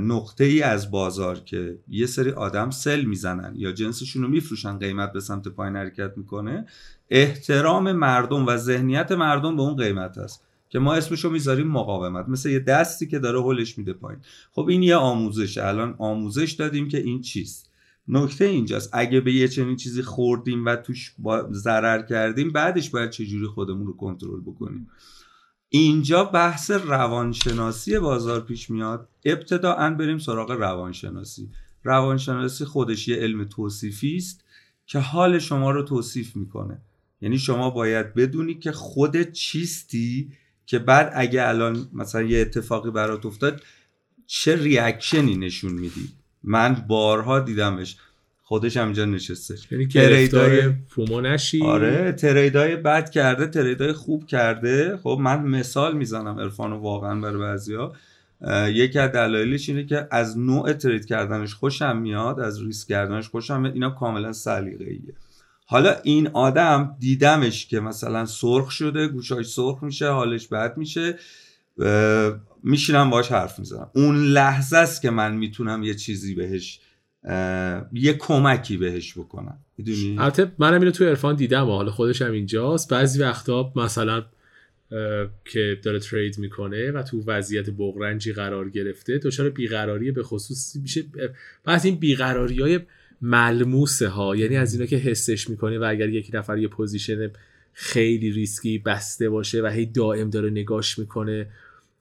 [0.01, 5.12] نقطه ای از بازار که یه سری آدم سل می‌زنن یا جنسشون رو میفروشن قیمت
[5.12, 6.66] به سمت پایین حرکت می‌کنه
[7.11, 12.29] احترام مردم و ذهنیت مردم به اون قیمت است که ما اسمشو می‌ذاریم مقاومت.
[12.29, 14.20] مثل یه دستی که داره هلش میده پایین.
[14.53, 15.59] خب این یه آموزش.
[15.59, 17.70] الان آموزش دادیم که این چیست.
[18.09, 18.90] نکته اینجاست.
[18.92, 21.14] اگه به یه چنین چیزی خوردیم و توش
[21.53, 24.88] ضرر کردیم بعدش باید چجوری خودمون رو کنترل بکنیم؟
[25.69, 29.09] اینجا بحث روانشناسی بازار پیش میاد.
[29.25, 31.51] ابتداعا بریم سراغ روانشناسی.
[31.85, 34.45] روانشناسی خودش یه علم توصیفی است
[34.87, 36.81] که حال شما رو توصیف می‌کنه.
[37.21, 40.33] یعنی شما باید بدونی که خودت چیستی
[40.67, 43.63] که بعد اگه الان مثلا یه اتفاقی برات افتاد
[44.27, 46.09] چه ریاکشنی نشون میدی؟
[46.43, 47.97] من بارها دیدمش.
[48.49, 49.55] خودش هم اینجا نشسته.
[49.71, 51.63] یعنی گرفتار فومو نشی.
[51.63, 54.97] آره تریدای بد کرده تریدای خوب کرده.
[55.03, 57.93] خب من مثال می‌زنم عرفانو واقعا برای بعضیا.
[58.69, 63.61] یکی از دلایلش اینه که از نوع ترید کردنش خوشم میاد از ریسک کردنش خوشم
[63.61, 65.15] میاد اینا کاملا سلیقه‌ایه.
[65.67, 71.19] حالا این آدم دیدمش که مثلا سرخ شده گوشاش سرخ میشه حالش بد میشه
[72.63, 73.91] میشینم باش حرف می‌زنم.
[73.95, 76.81] اون لحظه است که من می‌تونم یه چیزی بهش
[77.93, 79.59] یه کمکی بهش بکنم.
[79.79, 82.91] می‌دونی؟ البته منم اینو تو عرفان دیدم حالا خودش هم اینجاست.
[82.91, 84.25] بعضی وقتا مثلا
[85.45, 91.05] که داره trade می‌کنه و تو وضعیت بغرنجی قرار گرفته دچار بیقراری به خصوص میشه
[91.65, 92.81] بعض این بیقراری های
[93.23, 97.31] ملموسه ها یعنی از اینا که حسش می‌کنه و اگر یک نفر یه position
[97.73, 101.47] خیلی ریسکی بسته باشه و هی دائم داره نگاش می‌کنه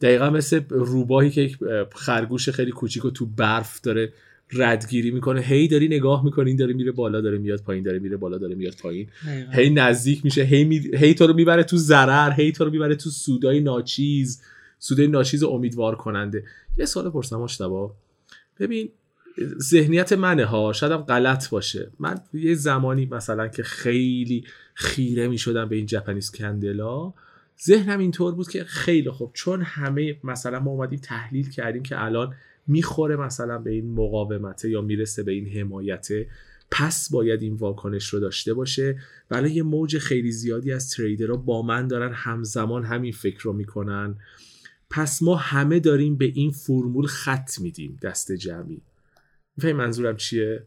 [0.02, 1.58] دقیقا مثل روباهی که یک
[1.96, 4.14] خرگوش خیلی کوچیک و تو برف داره
[4.54, 5.42] ردگیری می‌کنه.
[5.42, 8.56] هی داری نگاه می‌کنی این داره میره بالا داره میاد پایین داره میره بالا داره
[8.56, 9.10] میاد پایین.
[9.52, 10.82] هی نزدیک میشه هی, می...
[10.94, 14.42] هی تو رو می‌بره تو ضرر هی تو رو می‌بره تو سودای ناچیز.
[14.80, 16.44] سودای ناچیز امیدوار کننده
[16.78, 17.96] یه سوال پرسم مشتبا.
[18.60, 18.90] ببین
[19.62, 20.74] ذهنیت منه ها.
[20.74, 21.92] شاید هم غلط باشه.
[22.00, 27.14] من یه زمانی مثلا که خیلی خیره می‌شدم به این جپنیز کندلا
[27.66, 29.32] ذهنم اینطور بود که خیلی خوب.
[29.34, 32.34] چون همه مثلا ما اومدیم تحلیل کردیم که الان
[32.68, 36.28] می‌خوره مثلا به این مقاومته یا می‌رسه به این حمایته
[36.72, 39.00] پس باید این واکنش رو داشته باشه.
[39.32, 44.16] ولی یه موج خیلی زیادی از تریدرها با من دارن همزمان همین فکر رو می‌کنن.
[44.90, 48.82] پس ما همه داریم به این فرمول خط میدیم دست جمعی.
[49.58, 50.64] می‌فهمی منظورم چیه؟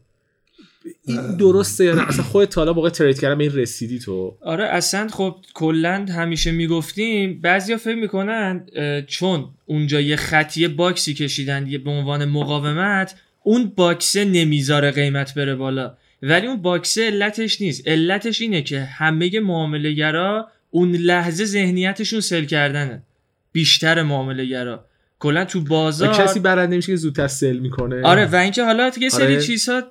[1.05, 4.65] این درسته یا نه؟ اصلا خودت حالا موقع ترید کردن به این رسیدی تو؟ آره
[4.65, 7.41] اصلا خب کلا همیشه می‌گفتیم.
[7.41, 8.65] بعضیا فکر می‌کنن
[9.07, 15.93] چون اونجا یه خطی باکسی کشیدن به عنوان مقاومت اون باکسه نمی‌ذاره قیمت بره بالا.
[16.21, 17.87] ولی اون باکسه علتش نیست.
[17.87, 23.03] علتش اینه که همه معامله گرا اون لحظه ذهنیتشون سل کردنه.
[23.51, 24.85] بیشتر معامله گرا
[25.19, 28.01] کلا تو بازار کسی برنده میشه که زودتر سل می‌کنه.
[28.01, 29.41] آره و اینکه حالا یه سری آره.
[29.41, 29.83] چیزها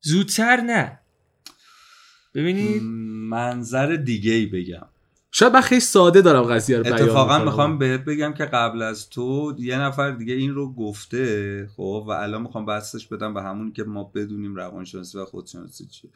[0.00, 0.98] زودتر نه.
[2.34, 2.82] ببینید
[3.28, 4.86] منظر دیگه ای بگم.
[5.32, 9.10] شاید من خیلی ساده دارم قضیه رو بیان اتفاقا می‌خوام بهت بگم که قبل از
[9.10, 13.72] تو یه نفر دیگه این رو گفته خب و الان می‌خوام بحثش بدم به همونی
[13.72, 16.10] که ما بدونیم روانشناسی و خودشناسی چیه.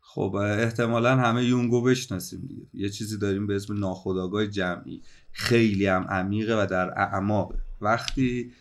[0.00, 2.66] خب احتمالا همه یونگو بشناسیم دیگه.
[2.74, 5.02] یه چیزی داریم به اسم ناخودآگاه جمعی.
[5.32, 8.52] خیلی هم عمیقه و در اعماق وقتی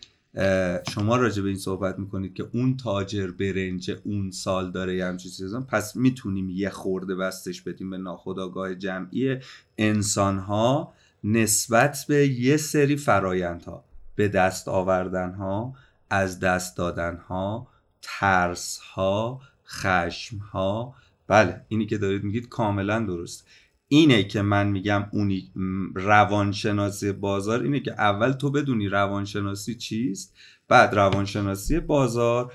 [0.89, 5.31] شما راجع به این صحبت می‌کنید که اون تاجر برنج اون سال داره یه همچین
[5.31, 9.37] چیزا پس می‌تونیم یه خورده بستش بدیم به ناخودآگاه جمعی
[9.77, 10.93] انسان ها
[11.23, 13.83] نسبت به یه سری فرایندها.
[14.15, 15.73] به دست آوردن ها
[16.09, 17.67] از دست دادن ها
[18.01, 20.95] ترس ها خشم ها
[21.27, 23.47] بله اینی که دارید میگید کاملا درست.
[23.93, 25.51] اینه که من میگم اونی
[25.95, 30.36] روانشناسی بازار اینه که اول تو بدونی روانشناسی چیست
[30.67, 32.53] بعد روانشناسی بازار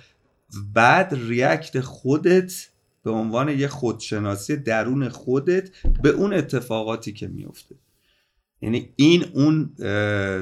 [0.75, 2.69] بعد ریاکت خودت
[3.03, 5.71] به عنوان یه خودشناسی درون خودت
[6.03, 7.75] به اون اتفاقاتی که میفته.
[8.61, 9.71] یعنی این اون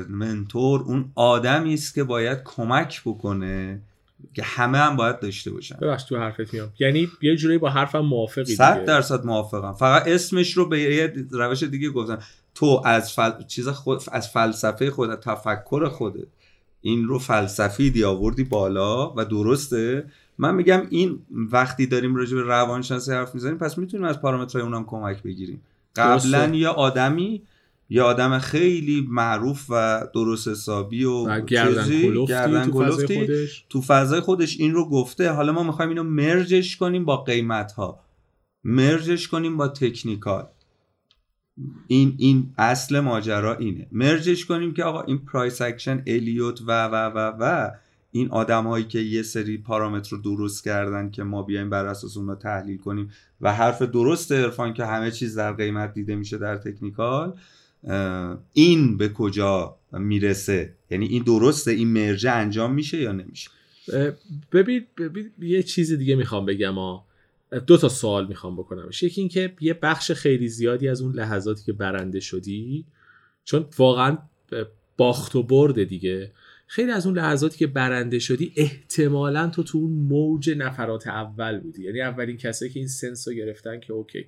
[0.08, 3.82] منتور اون آدمی است که باید کمک بکنه
[4.34, 5.76] که همه هم باید داشته باشن.
[5.76, 6.72] ببخش تو حرفت میام.
[6.78, 9.72] یعنی یه جوری با حرفم موافقی صد درصد موافقم.
[9.72, 12.18] فقط اسمش رو به یه روش دیگه گفتن
[12.54, 13.30] تو از فل...
[13.48, 16.26] چیز خود از فلسفه خودت تفکر خودت
[16.80, 20.04] این رو فلسفی دی آوردی بالا و درسته.
[20.38, 24.84] من میگم این وقتی داریم راجع به روانشناسی حرف می‌زنیم پس می‌تونیم از پارامترهای اونم
[24.84, 25.62] کمک بگیریم.
[25.96, 27.42] قبلا یه آدمی
[27.88, 34.60] یه آدم خیلی معروف و درست حسابی و, و گردن گردن کلفتی تو فضای خودش
[34.60, 35.30] این رو گفته.
[35.30, 38.00] حالا ما می‌خوایم اینو merge ش کنیم با قیمت ها
[38.64, 40.46] merge ش کنیم با technical.
[41.86, 43.86] این این اصل ماجرا اینه.
[43.92, 47.70] merge ش کنیم که آقا این price action الیوت و و و و
[48.10, 52.26] این آدمهایی که یه سری پارامتر رو درست کردن که ما بیایم بر اساس اون
[52.26, 56.56] رو تحلیل کنیم و حرف درست عرفان که همه چیز در قیمت دیده میشه در
[56.56, 57.38] تکنیکال
[58.52, 63.50] این به کجا می‌رسه؟ یعنی این درسته؟ این مرجع انجام میشه یا نمیشه؟
[64.52, 67.06] ببین, ببین یه چیز دیگه می‌خوام بگم ها
[67.66, 68.88] دو تا سوال می‌خوام بکنم.
[69.02, 72.84] یکی اینکه یه بخش خیلی زیادی از اون لحظاتی که برنده شدی
[73.44, 74.18] چون واقعا
[74.96, 76.32] باخت و برده دیگه
[76.66, 81.82] خیلی از اون لحظاتی که برنده شدی احتمالا تو تو اون موج نفرات اول بودی.
[81.82, 84.26] یعنی اولین کسایی که این سنس رو گرفتن که اوکی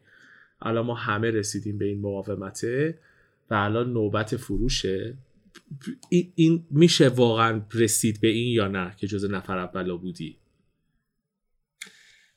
[0.62, 2.98] الان ما همه رسیدیم به این مقاومته
[3.50, 5.18] و الان نوبت فروشه.
[6.34, 10.38] این میشه واقعا رسید به این یا نه که جز نفر اولا بودی؟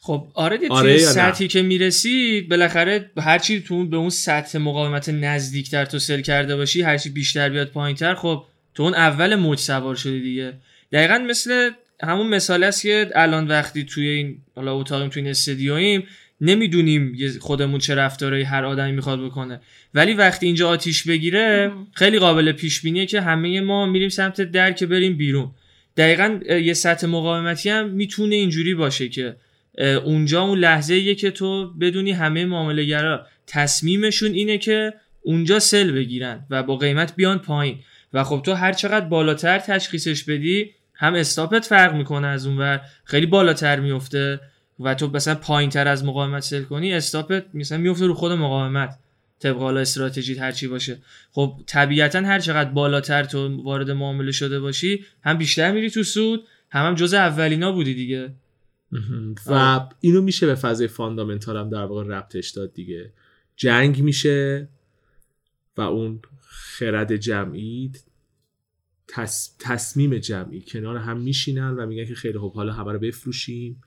[0.03, 5.85] خب آره دیگه آره سطحی که می‌رسی بالاخره هرچی تو به اون سطح مقاومت نزدیکتر
[5.85, 10.21] تو سل کرده باشی هرچی بیشتر بیاد پایینتر خب تو اون اول موج سوار شدی
[10.21, 10.53] دیگه.
[10.91, 11.71] دقیقا مثل
[12.03, 16.03] همون مثال است که الان وقتی توی این حالا اتاقیم توی این استدیویم
[16.41, 19.61] نمی‌دونیم خودمون چه رفتارهایی هر آدمی می‌خواد بکنه.
[19.93, 24.71] ولی وقتی اینجا آتیش بگیره خیلی قابل پیش بینیه که همه ما میریم سمت در
[24.71, 25.51] که بریم بیرون.
[25.97, 29.35] دقیقا یه سطح مقاومتی هم می‌تونه اینجوری باشه که
[30.03, 36.45] اونجا اون لحظه ایه که تو بدونی همه معاملهگرا تصمیمشون اینه که اونجا sell بگیرن
[36.49, 37.79] و با قیمت بیان پایین.
[38.13, 42.81] و خب تو هر چقدر بالاتر تشخیصش بدی هم استاپت فرق می‌کنه از اون ور.
[43.03, 44.39] خیلی بالاتر میفته
[44.83, 48.31] و تو مثلا پایین تر از مقاومت sell کنی stop ت مثلا میفته رو خود
[48.31, 48.99] مقاومت.
[49.39, 50.97] طبق حالا استراتژی هر چی باشه.
[51.31, 56.43] خب طبیعتا هر چقدر بالاتر تو وارد معامله شده باشی هم بیشتر میری تو سود
[56.69, 58.33] هم هم جز اولینا بودی دیگه.
[59.47, 63.13] و اینو میشه به فضای fundamental هم در واقع ربطش داد دیگه.
[63.55, 64.67] جنگ میشه
[65.77, 67.91] و اون خرد جمعی
[69.59, 70.61] تصمیم جمعی.
[70.61, 73.81] کنار هم میشینن و میگن که خیلی خوب حالا همه رو بفروشیم.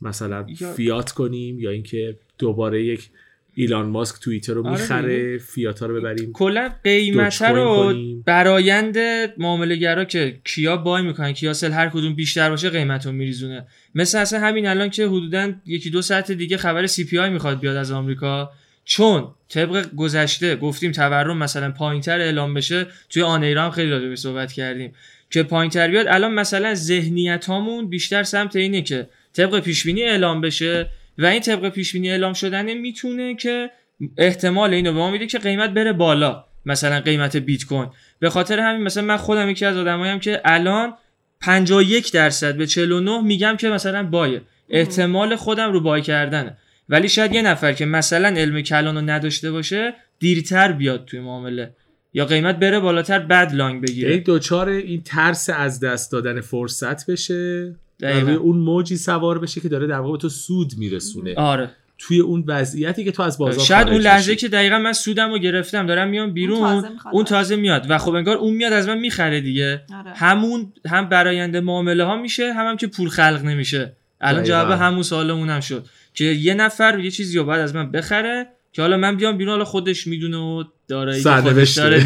[0.00, 3.10] مثلا فیات کنیم یا اینکه دوباره یک
[3.54, 8.98] ایلان ماسک توییتر رو آره می‌خره فیات ها رو ببریم کلا قیمت رو برایند
[9.38, 13.66] معامله که کیا بای می‌کنن کیا سل هر کدوم بیشتر باشه قیمت رو میریزونه.
[13.94, 17.60] مثل اصلا همین الان که حدودا یکی دو ساعت دیگه خبر سی پی آی می‌خواد
[17.60, 18.50] بیاد از آمریکا.
[18.84, 24.52] چون طبق گذشته گفتیم تورم مثلا پایینتر اعلام بشه توی آن ایران خیلی راجع صحبت
[24.52, 24.92] کردیم.
[25.30, 30.86] که پایینتر بیاد الان مثلا ذهنیت هامون بیشتر سمت اینه که طبق پیشبینی اعلام بشه
[31.18, 33.70] و این طبق پیشبینی اعلام شدن می‌تونه که
[34.16, 38.60] احتمال اینو به ما میده که قیمت بره بالا مثلا قیمت بیت کوین به خاطر
[38.60, 40.94] همین مثلا من خودم یکی از آدمایم که الان
[41.40, 44.42] 51 درصد به 49 میگم که مثلا بایه.
[44.70, 46.56] احتمال خودم رو بای کردنه.
[46.88, 51.74] ولی شاید یه نفر که مثلا علم کلان رو نداشته باشه دیرتر بیاد توی معامله.
[52.12, 54.16] یا قیمت بره بالاتر بد لانگ بگیره.
[54.16, 59.68] یک دوچار این ترس از دست دادن فرصت بشه؟ روی اون موجی سوار بشه که
[59.68, 61.34] داره در واقع تو سود میرسونه.
[61.34, 61.70] آره.
[61.98, 65.38] توی اون وضعیتی که تو از بازار شاید اون لحظه که دقیقا من سودم رو
[65.38, 67.86] گرفتم دارم میام بیرون اون تازه, اون تازه میاد.
[67.88, 69.82] و خب انگار اون میاد از من می‌خره دیگه.
[69.94, 70.12] آره.
[70.14, 73.96] همون هم براینده معامله ها میشه هم, هم که پول خلق نمیشه.
[74.20, 75.86] الان جواب همون سوالمون هم شد.
[76.14, 79.52] که یه نفر یه چیزی رو بعد از من بخره که حالا من بیام بیرون
[79.52, 82.04] حالا خودش می‌دونه و داره خودش داره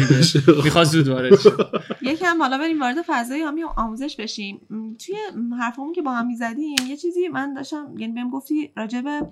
[0.63, 1.49] می‌خواد زود وارد شه.
[2.01, 3.45] یکم حالا بریم وارد فضای
[3.77, 4.61] آموزش بشیم.
[5.05, 5.15] توی
[5.59, 9.29] حرفمون که با هم می‌زدیم یه چیزی من داشتم یعنی بهم گفتی راجب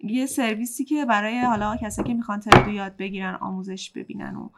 [0.00, 4.48] یه سرویسی که برای حالا کسایی که می‌خوان ترید یاد بگیرن آموزش ببینن و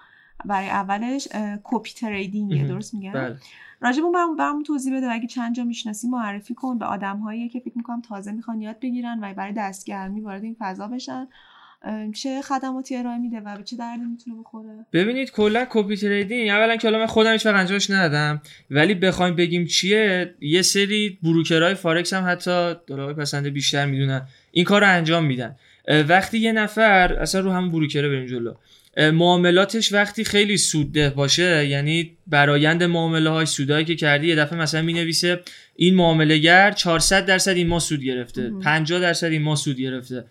[0.44, 1.28] برای اولش
[1.64, 3.36] کپی تریدینگ درست میگم؟ بله.
[3.80, 7.60] راجب اون برام برام توضیح بده اگه چند جا می‌شناسی معرفی کن به آدمهایی که
[7.60, 11.28] فکر می‌کنم تازه می‌خوان یاد بگیرن و برای دستگرمی وارد این فضا بشن.
[12.14, 16.76] چه خدماتی ارائه میده و به چه دردی می‌تونه بخوره؟ ببینید کلا copy trading اولا
[16.76, 21.85] که من خودم هیچ وقت انجامش ندادم ولی بخوایم بگیم چیه یه سری broker های
[21.85, 25.56] forex هم حتی دلار پسنده بیشتر می‌دونن این کار رو انجام میدن.
[26.08, 28.54] وقتی یه نفر اصلا رو هم broker ه بریم جلو.
[28.96, 34.82] معاملاتش وقتی خیلی سودده باشه یعنی برایند معامله های سودایی که کردی یه دفعه مثلا
[34.82, 35.40] می نویسه
[35.76, 40.24] این معامله‌گر 400 درصد این ما سود گرفته 50 درصد این ما سود گرفته.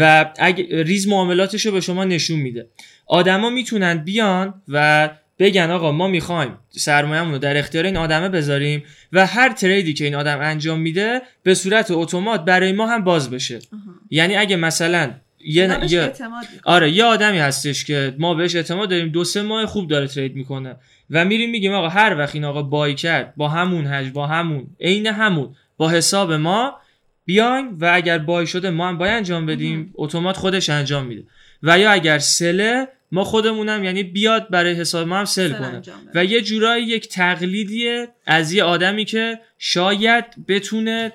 [0.00, 2.68] و اگه ریز معاملاتش رو به شما نشون میده.
[3.06, 8.82] آدما می‌تونن بیان و بگن آقا ما می‌خوایم سرمایه‌مون رو در اختیار این آدمه بذاریم
[9.12, 13.30] و هر تریدی که این آدم انجام میده به صورت اتومات برای ما هم باز
[13.30, 13.58] بشه.
[14.10, 15.10] یعنی اگه مثلا
[15.46, 16.12] یه, یه
[16.64, 20.36] آره یه آدمی هستش که ما بهش اعتماد داریم دو سه ماه خوب داره ترید
[20.36, 20.76] می‌کنه
[21.10, 24.66] و میریم میگیم آقا هر وقت این آقا بای کرد با همون هج با همون
[24.80, 26.74] عین همون با حساب ما
[27.24, 31.24] بیایم و اگر بای شده ما هم باید انجام بدیم اتومات خودش انجام میده.
[31.62, 35.82] و یا اگر سله ما خودمونم یعنی بیاد برای حساب ما هم سل کنه.
[36.14, 41.12] و یه جورایی یک تقلیدیه از یه آدمی که شاید بتونه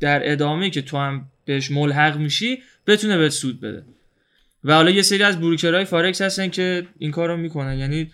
[0.00, 3.84] در ادامه که تو هم بهش ملحق میشی بتونه بهت سود بده.
[4.64, 7.78] و حالا یه سری از بروکرهای فارکس هستن که این کارو می‌کنن.
[7.78, 8.10] یعنی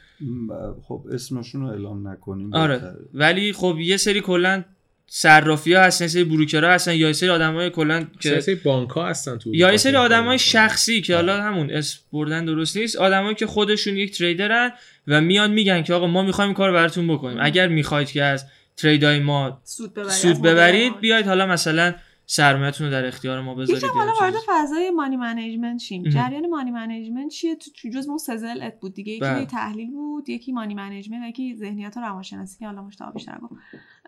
[0.83, 2.55] خب اسمشون رو اعلام نکنیم.
[2.55, 2.95] آره.
[3.15, 4.65] ولی خب یه سری کلا
[5.11, 9.09] صرافی ها هستن سری broker ها هستن یا سری آدمای کلا که سری بانک ها
[9.09, 13.47] هستن تو یا سری آدمای شخصی که حالا همون اسم بردن درست نیست آدمایی که
[13.47, 14.73] خودشون یک trader ن
[15.07, 17.39] و میان میگن که آقا ما می‌خوایم کار براتون بکنیم.
[17.41, 18.45] اگر می‌خواید که از
[18.77, 21.95] trade ای ما سود ببرید, سود ببرید بیاید حالا مثلا
[22.31, 26.03] سرمایه‌تون رو در اختیار ما بذارید یکم حالا وارد فضای money management شیم.
[26.03, 29.13] جریان money management چیه؟ تو جز اون سه ضلع ات بود دیگه.
[29.13, 29.47] یکی بله.
[29.47, 33.55] تحلیل بود یکی money management یکی ذهنیت و روانشناسی که حالا مشتاق بیشتر گفت.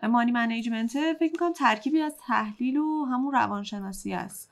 [0.03, 4.51] money management فکر می‌کنم ترکیبی از تحلیل و همون روانشناسی است.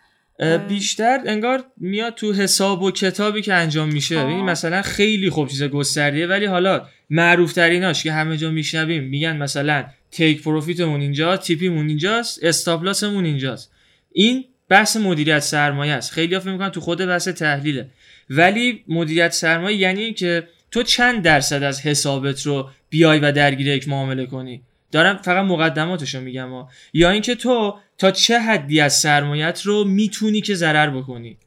[0.68, 4.26] بیشتر انگار میاد تو حساب و کتابی که انجام میشه.
[4.26, 9.38] این مثلا خیلی خوب چیز گستردیه ولی حالا معروف تریناش که همه جا میشنویم میگن
[9.38, 13.72] مثلا take profit مون اینجا TP مون اینجاست stop loss مون اینجاست.
[14.12, 16.12] این بحث مدیریت سرمایه است.
[16.12, 17.90] خیلی فکر می‌کنن تو خود بحث تحلیله.
[18.30, 23.88] ولی مدیریت سرمایه یعنی که تو چند درصد از حسابت رو بیای و درگیر یک
[23.88, 26.70] معامله کنی؟ دارم فقط مقدماتشو میگم ها.
[26.94, 31.38] یا اینکه تو تا چه حدی از سرمایت رو می‌تونی که ضرر بکنی؟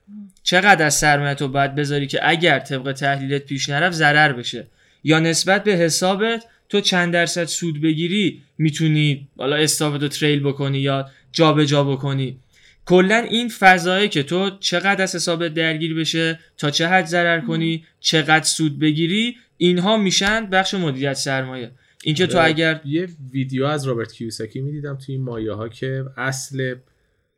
[0.43, 4.67] چقدر از سرمایت رو باید بذاری که اگر طبق تحلیلت پیش نرفت ضرر بشه؟
[5.05, 11.11] یا نسبت به حسابت تو چند درصد سود بگیری می‌تونی حالا استاپ تریل بکنی یا
[11.33, 12.39] جابجا جا بکنی.
[12.87, 17.85] کلا این فضایی که تو چقدر از حسابت درگیر بشه تا چه حد ضرر کنی
[18.01, 21.71] چقدر سود بگیری اینها میشن بخش مدیریت سرمایه.
[22.05, 26.05] اینکه تو آره، اگر یه ویدیو از رابرت کیوساکی می‌دیدم توی این مایه ها که
[26.17, 26.75] اصل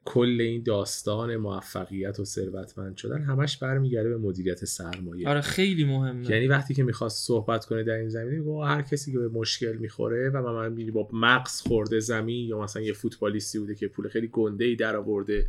[0.05, 5.29] کل این داستان موفقیت و ثروتمند شدن همش برمیگرده به مدیریت سرمایه.
[5.29, 6.31] آره خیلی مهمه.
[6.31, 9.73] یعنی وقتی که می‌خواست صحبت کنه در این زمینه با هر کسی که به مشکل
[9.73, 14.09] می‌خوره و من می‌بینی با مغز خورده زمین یا مثلا یه فوتبالیستی بوده که پول
[14.09, 15.47] خیلی گنده ای در آورده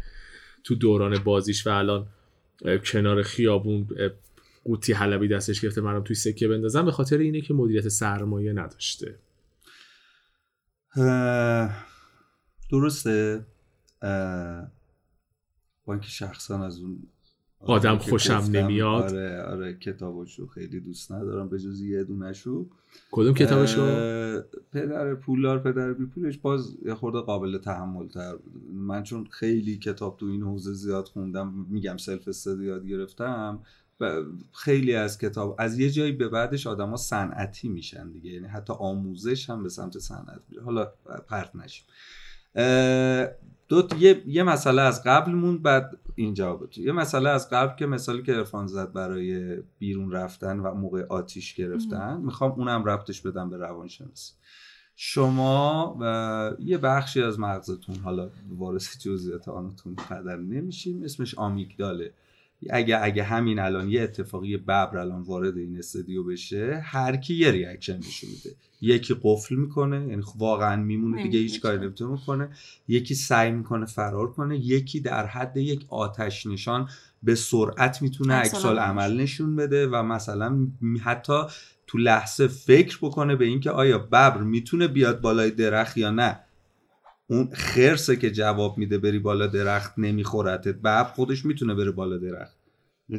[0.63, 2.07] تو دوران بازیش و الان
[2.85, 3.87] کنار خیابون
[4.63, 9.15] قوطی حلبی دستش گرفته منم توی سکه بندازم به خاطر اینه که مدیریت سرمایه نداشته.
[12.71, 13.45] درسته.
[15.85, 17.03] با اینکه شخصا از اون
[17.59, 19.03] آدم خوشم نمیاد.
[19.03, 22.69] آره آره کتابشو خیلی دوست ندارم به جز یه دونشو
[23.11, 23.85] کدوم کتابشو؟
[24.71, 28.73] پدر پولار پدر بی پولش باز یه خورده قابل تحمل تر بود.
[28.73, 33.59] من چون خیلی کتاب تو این حوزه زیاد خوندم میگم سلف استدی یاد گرفتم
[34.53, 39.49] خیلی از کتاب از یه جایی به بعدش آدما صنعتی میشن دیگه یعنی حتی آموزش
[39.49, 40.63] هم به سمت صنعت میره.
[40.63, 40.91] حالا
[41.27, 41.85] پرت نشیم.
[43.67, 47.85] دو یه،, یه مسئله از قبل موند بعد اینجا بود یه مسئله از قبل که
[47.85, 53.49] مثالی که ارفان زد برای بیرون رفتن و موقع آتیش گرفتن می‌خوام اونم ربطش بدم
[53.49, 54.33] به روانشناسی.
[54.95, 62.13] شما و یه بخشی از مغزتون حالا وارث جزئیات آنتون قدر نمیشیم اسمش آمیگداله.
[62.69, 67.51] اگه اگه همین الان یه اتفاقی ببر الان وارد این استودیو بشه هر کی یه
[67.51, 68.55] ریاکشن نشون میده.
[68.81, 72.49] یکی قفل می‌کنه یعنی واقعا میمونه دیگه هیچ کاری نمی‌تونه می‌کنه
[72.87, 76.89] یکی سعی می‌کنه فرار کنه یکی در حد یک آتش نشان
[77.23, 80.67] به سرعت می‌تونه عکسال عمل نشون بده و مثلا
[81.03, 81.41] حتی
[81.87, 86.39] تو لحظه فکر بکنه به اینکه آیا ببر می‌تونه بیاد بالای درخت یا نه.
[87.27, 92.57] اون خرسه که جواب میده بری بالا درخت نمیخورتت بب خودش می‌تونه بره بالا درخت.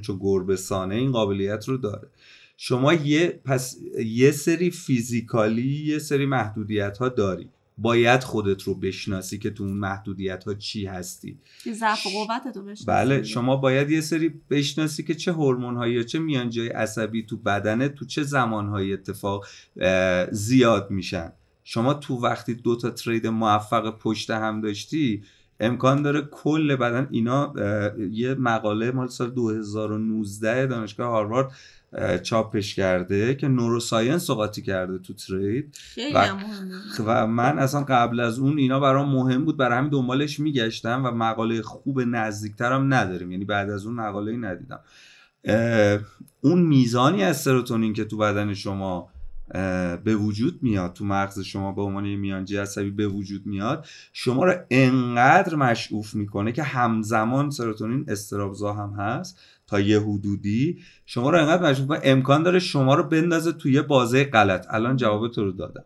[0.03, 2.09] چون گربه سانه این قابلیت رو داره.
[2.57, 7.49] شما یه پس یه سری فیزیکالی یه سری محدودیت ها داری.
[7.79, 11.39] باید خودت رو بشناسی که تو اون محدودیت ها چی هستی.
[11.73, 12.85] ضعف قوت تو بشناسی.
[12.87, 17.89] بله شما باید یه سری بشناسی که چه هورمون هایی چه میانجای عصبی تو بدنه
[17.89, 19.47] تو چه زمان های اتفاق
[20.31, 21.33] زیاد میشن.
[21.69, 25.23] شما تو وقتی دو تا ترید موفق پشت هم داشتی
[25.61, 27.53] امکان داره کل بدن اینا
[28.11, 31.53] یه مقاله مال سال 2019 دانشگاه هاروارد
[32.23, 35.79] چاپش کرده که نوروساینس قاطی کرده تو ترید.
[36.14, 36.29] و,
[37.07, 41.11] و من اصلا قبل از اون اینا برام مهم بود برای همین دنبالش میگشتم و
[41.11, 43.33] مقاله خوب نزدیکترم نداریم.
[43.33, 44.81] یعنی بعد از اون مقاله ندیدم.
[46.41, 49.09] اون میزانی از سروتونین که تو بدن شما
[50.05, 50.93] به وجود میاد.
[50.93, 53.87] تو مغز شما به عنوان میانجی عصبی به وجود میاد.
[54.13, 59.39] شما رو انقدر مشعوف می‌کنه که همزمان سروتونین استرابزا هم هست.
[59.67, 60.79] تا یه حدودی.
[61.07, 64.67] شما رو انقدر مشعوف امکان داره شما رو بندازه توی بازه غلط.
[64.71, 65.85] الان جواب تو رو دادم.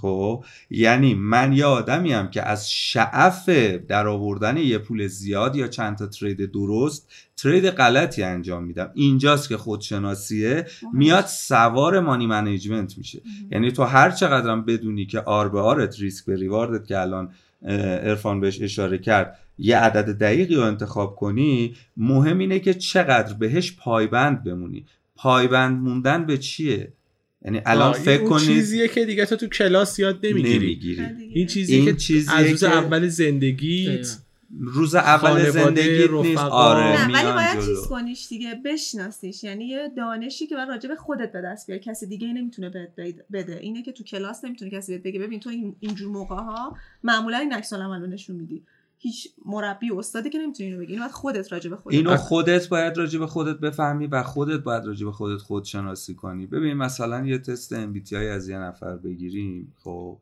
[0.00, 3.48] خب یعنی من یه آدمی هم که از شعف
[3.88, 8.90] در آوردن یه پول زیاد یا چند تا ترید درست ترید غلطی انجام میدم.
[8.94, 10.66] اینجاست که خودشناسیه.
[10.92, 13.20] میاد سوار مانی منیجمنت میشه.
[13.50, 17.32] یعنی تو هر چقدرم بدونی که آر به آرت ریسک به ریواردت که الان
[17.64, 23.76] ارفان بهش اشاره کرد یه عدد دقیقی رو انتخاب کنی مهم اینه که چقدر بهش
[23.76, 24.84] پایبند بمونی.
[25.16, 26.92] پایبند موندن به چیه؟
[27.44, 30.58] یعنی الان فکر کنید چیزیه که دیگه تو تو کلاس یاد نمی‌گیری.
[30.58, 31.02] نمی‌گیری.
[31.34, 34.18] این چیزیه این که چیزیه از روز که- اول زندگیت
[34.60, 36.38] روز اول زندگیت نیست.
[36.38, 37.66] آره نه ولی باید جلو.
[37.66, 39.44] چیز کنیش دیگه بشناسیش.
[39.44, 41.82] یعنی یه دانشی که باید راجع به خودت به دست بیاری.
[41.82, 42.90] کسی دیگه نمی‌تونه بهت
[43.32, 43.58] بده.
[43.60, 45.20] اینه که تو کلاس نمی‌تونه کسی بهت بگه.
[45.20, 48.62] ببین تو این اینجور موقع ها معمولا این عکس العمل رو نشون میدی.
[49.02, 50.92] هیچ مربی و استادی که نمی‌تونه اینو بگی.
[50.92, 52.16] اینو باید خودت راجع به خودت اینو.
[52.16, 56.46] خودت باید راجع به خودت بفهمی و خودت باید راجع به خودت خودشناسی کنی.
[56.46, 60.18] ببین مثلا یه تست MBTI از یه نفر بگیریم خب.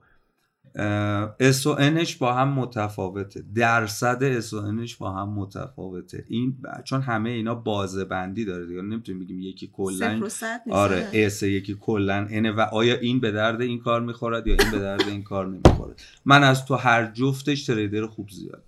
[1.41, 3.45] S و N ش با هم متفاوته.
[3.55, 6.25] درصد S و N ش با هم متفاوته.
[6.29, 8.83] این چون همه اینا بازه بندی داره دیگه.
[8.83, 10.29] نمی‌تونیم بگیم یکی کلا.
[10.71, 14.71] آره S یکی کلا اینه و آیا این به درد این کار می‌خورد یا این
[14.71, 18.65] به درد این کار نمی‌خورد؟ من از تو هر جفتش trader خوب زیاد.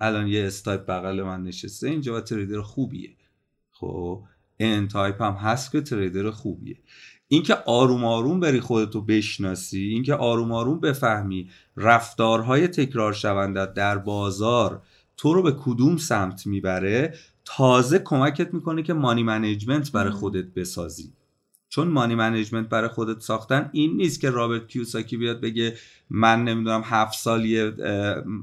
[0.00, 3.10] الان یه S type بغل من نشسته اینجا و trader خوبیه.
[3.70, 4.22] خب
[4.60, 6.76] N type هم هست که trader خوبیه.
[7.28, 14.82] اینکه آروم آروم بری خودتو بشناسی اینکه آروم آروم بفهمی رفتارهای تکرار شونده در بازار
[15.16, 20.12] تو رو به کدوم سمت می‌بره تازه کمکت می‌کنه که money management برای.
[20.12, 21.12] خودت بسازی.
[21.68, 25.74] چون money management برای خودت ساختن این نیست که رابرت کیوساکی بیاد بگه
[26.10, 27.72] من نمی‌دونم هفت سال یه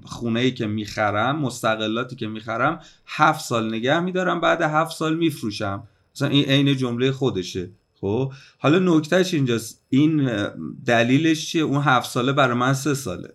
[0.06, 5.84] خونه ای که می‌خرم مستقلاتی که می‌خرم هفت سال نگه میدارم بعد هفت سال میفروشم.
[6.16, 7.70] مثلا این عین جمله خودشه.
[8.02, 9.82] خب؟ حالا نکتهش اینجاست.
[9.90, 10.30] این
[10.86, 13.30] دلیلش چیه؟ اون هفت ساله برای من سه ساله.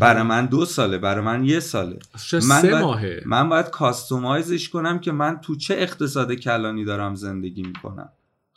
[0.00, 1.98] برای من دو ساله برای من یه ساله.
[2.32, 3.22] من سه باید- ماهه.
[3.26, 8.08] من باید کاستومایزش کنم که من تو چه اقتصاد کلانی دارم زندگی می‌کنم.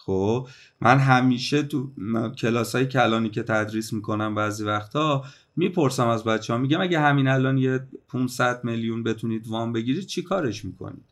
[0.06, 0.48] خب
[0.82, 1.92] من همیشه تو
[2.38, 5.24] کلاس های کلانی که تدریس می‌کنم بعضی وقتا
[5.56, 10.22] می‌پرسم از بچه ها میگم اگه همین الان یه 500 میلیون بتونید وام بگیرید چی
[10.22, 11.06] کارش می‌کنید؟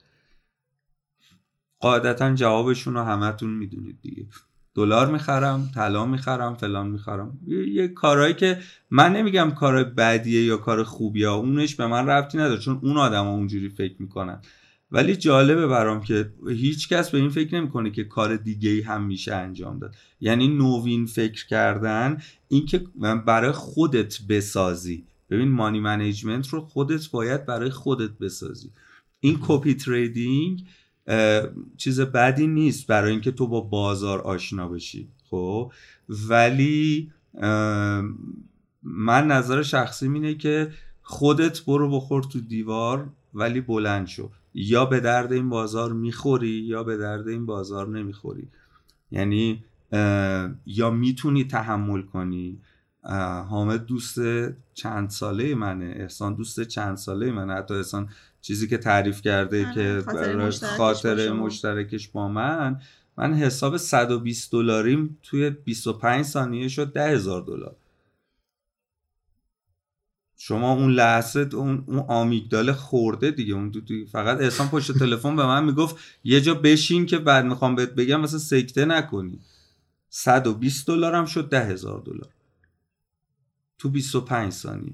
[1.80, 4.28] قاعدتا جوابشون رو همتون می‌دونید دیگه.
[4.76, 7.40] دلار می‌خرم طلا می‌خرم فلان می‌خرم.
[7.48, 8.60] یه, یه کارهایی که
[8.90, 13.28] من نمیگم کار بدیه یا کار خوبیه اونش به من ربطی نداره چون اون آدم
[13.28, 14.42] اونجوری فکر می‌کنن.
[14.92, 19.04] ولی جالبه برام که هیچ کس به این فکر نمی‌کنه که کار دیگه ای هم
[19.04, 19.96] میشه انجام داد.
[20.22, 22.84] یعنی نوین فکر کردن اینکه
[23.26, 25.04] برای خودت بسازی.
[25.30, 28.72] ببین money management رو خودت باید برای خودت بسازی.
[29.20, 30.66] این copy trading
[31.78, 35.08] چیز بدی نیست برای اینکه تو با بازار آشنا بشی.
[35.30, 35.72] خب؟
[36.10, 37.12] ولی
[38.84, 40.72] من نظر شخصی اینه که
[41.02, 44.32] خودت برو بخور تو دیوار ولی بلند شو.
[44.54, 48.48] یا به درد این بازار می‌خوری یا به درد این بازار نمی‌خوری.
[49.12, 49.64] یعنی
[50.66, 52.60] یا می‌تونی تحمل کنی.
[53.50, 54.20] حامد دوست
[54.74, 55.94] چند ساله منه.
[55.98, 57.54] احسان دوست چند ساله منه.
[57.54, 58.10] حتی احسان
[58.42, 61.46] چیزی که تعریف کرده آره، که برای مشترکش شما.
[61.46, 62.82] مشترکش با من
[63.18, 67.76] من حساب 120 دلاریم توی 25 ثانیه شد 10 هزار دلار.
[70.42, 75.36] شما اون لحظه اون اون آمیگدال خورده دیگه اون تو توی فقط احسان پشت تلفن
[75.36, 79.40] به من می‌گفت یه جا بشین که بعد می‌خوام بهت بگم مثلا سکته نکنی.
[80.10, 82.30] 120 دلارم شد 10 هزار دلار.
[83.78, 84.94] تو 25 ثانیه.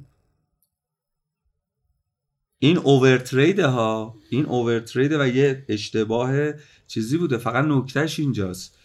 [2.60, 6.52] این اوورترید ها این اوورترید و یه اشتباه
[6.88, 7.38] چیزی بوده.
[7.38, 8.78] فقط نکتهش اینجاست.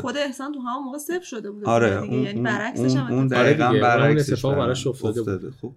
[0.00, 2.12] خود احسان تو همون موقع صفر شده بود آره دیگه.
[2.12, 5.72] اون یعنی اون برعکسش هم اون, آره دقیقاً برعکسش اتفاق براش افتاده خب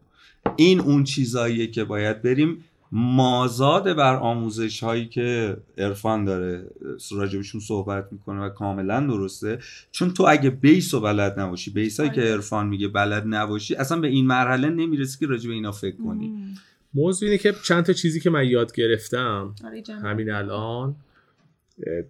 [0.56, 6.64] این اون چیزاییه که باید بریم مازاد بر آموزش هایی که عرفان داره
[7.12, 9.60] راجبشون صحبت می‌کنه و کاملا درسته
[9.92, 12.32] چون تو اگه بیس و بلد نباشی بیس هایی که آره.
[12.32, 16.54] عرفان میگه بلد نباشی اصلا به این مرحله نمی‌رسی که راجب اینا فکر کنی مم.
[16.94, 19.84] موضوع اینه که چند تا چیزی که من یاد گرفتم آره،.
[20.04, 20.96] همین الان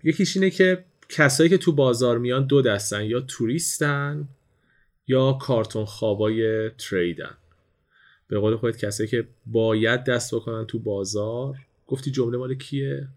[0.03, 4.27] یکیش اینه که کسایی که تو بازار میان دو دستن یا توریستن
[5.07, 7.37] یا کارتون خوابای تریدن.
[8.27, 11.55] به قول خودت کسایی که باید دست بکنن تو بازار.
[11.87, 13.07] گفتی جمله مال کیه.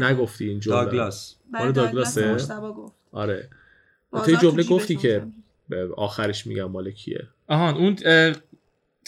[0.00, 0.84] نگفتی این جمله.
[0.84, 1.34] داگلاس.
[1.54, 2.54] آره، داگلاس داگلاسه.
[2.72, 2.92] گفت.
[3.12, 3.48] آره.
[4.12, 5.26] تو جمله گفتی که
[5.96, 7.28] آخرش میگم مال کیه.
[7.46, 7.96] آهان اون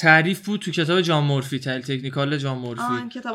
[0.01, 2.83] تعریف بود تو کتاب جان مورفی تحلیل تکنیکال جان مورفی.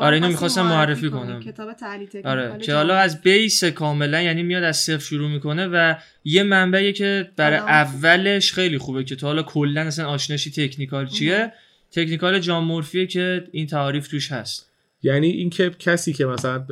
[0.00, 1.40] آره اینو می‌خواستم معرفی کنم.
[1.40, 5.94] کتاب تحلیل آره که حالا از بیس کاملا یعنی میاد از صفر شروع می‌کنه و
[6.24, 11.52] یه منبعی که برای اولش خیلی خوبه که تو حالا کلا اصلا آشناشی تکنیکال چیه؟
[11.90, 14.70] تکنیکال جان مورفیه که این تعریف توش هست.
[15.02, 16.66] یعنی اینکه کسی که مثلا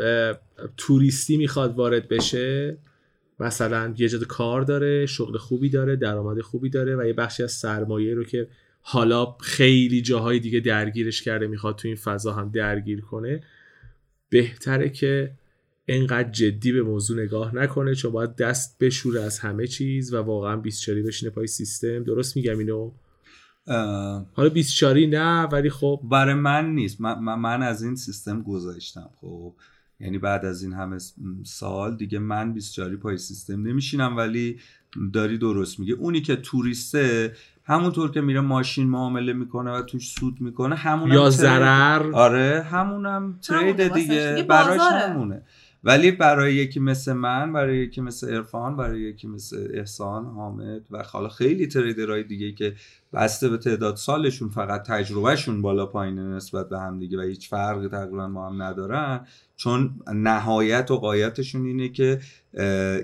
[0.77, 2.77] توریستی می‌خواد وارد بشه
[3.41, 7.53] مثلا یه جد کار داره شغل خوبی داره درآمد خوبی داره و یه بخشی از
[7.53, 8.49] سرمایه رو که
[8.87, 13.43] حالا خیلی جاهای دیگه درگیرش کرده می‌خواد تو این فضا هم درگیر کنه.
[14.29, 15.33] بهتره که
[15.89, 20.57] انقدر جدی به موضوع نگاه نکنه چون باید دست بشوره از همه چیز و واقعا
[20.57, 22.05] 24 بشینه پای سیستم.
[22.05, 22.93] درست میگم اینو؟
[24.33, 27.01] حالا 24 نه ولی خب برای من نیست.
[27.01, 29.55] من, من از این سیستم گذاشتم خب
[30.01, 30.99] یعنی بعد از این همه
[31.45, 34.59] سال دیگه من 24 پای سیستم نمیشینم ولی
[35.13, 37.33] داری درست میگه اونی که توریسته
[37.65, 42.13] همونطور که میره ماشین معامله می‌کنه و توش سود می‌کنه همون یا ضرر.
[42.13, 44.47] آره همونم ترید دیگه.
[44.49, 45.43] براش همونه.
[45.87, 51.03] ولی برای یکی مثل من برای یکی مثل ارفان برای یکی مثل احسان حامد و
[51.03, 52.75] حالا خیلی تریدرهای دیگه که
[53.13, 57.89] بسته به تعداد سالشون فقط تجربهشون بالا پایین نسبت به هم دیگه و هیچ فرقی
[57.89, 59.27] تقریبا ما هم ندارن.
[59.57, 62.21] چون نهایت و قایتشون اینه که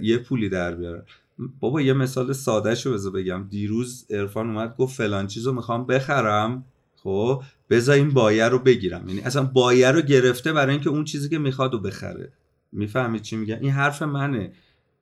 [0.02, 1.02] یه پولی در بیارن.
[1.60, 3.46] بابا یه مثال ساده شو بذار بگم.
[3.50, 6.64] دیروز ارفان اومد گفت فلان چیزو می‌خوام بخرم.
[6.96, 9.08] خب بذار این بایه رو بگیرم.
[9.08, 12.32] یعنی اصلا بایه رو گرفته برای اینکه اون چیزی که می‌خواد رو بخره.
[12.72, 14.52] می‌فهمید چی میگم این حرف منه.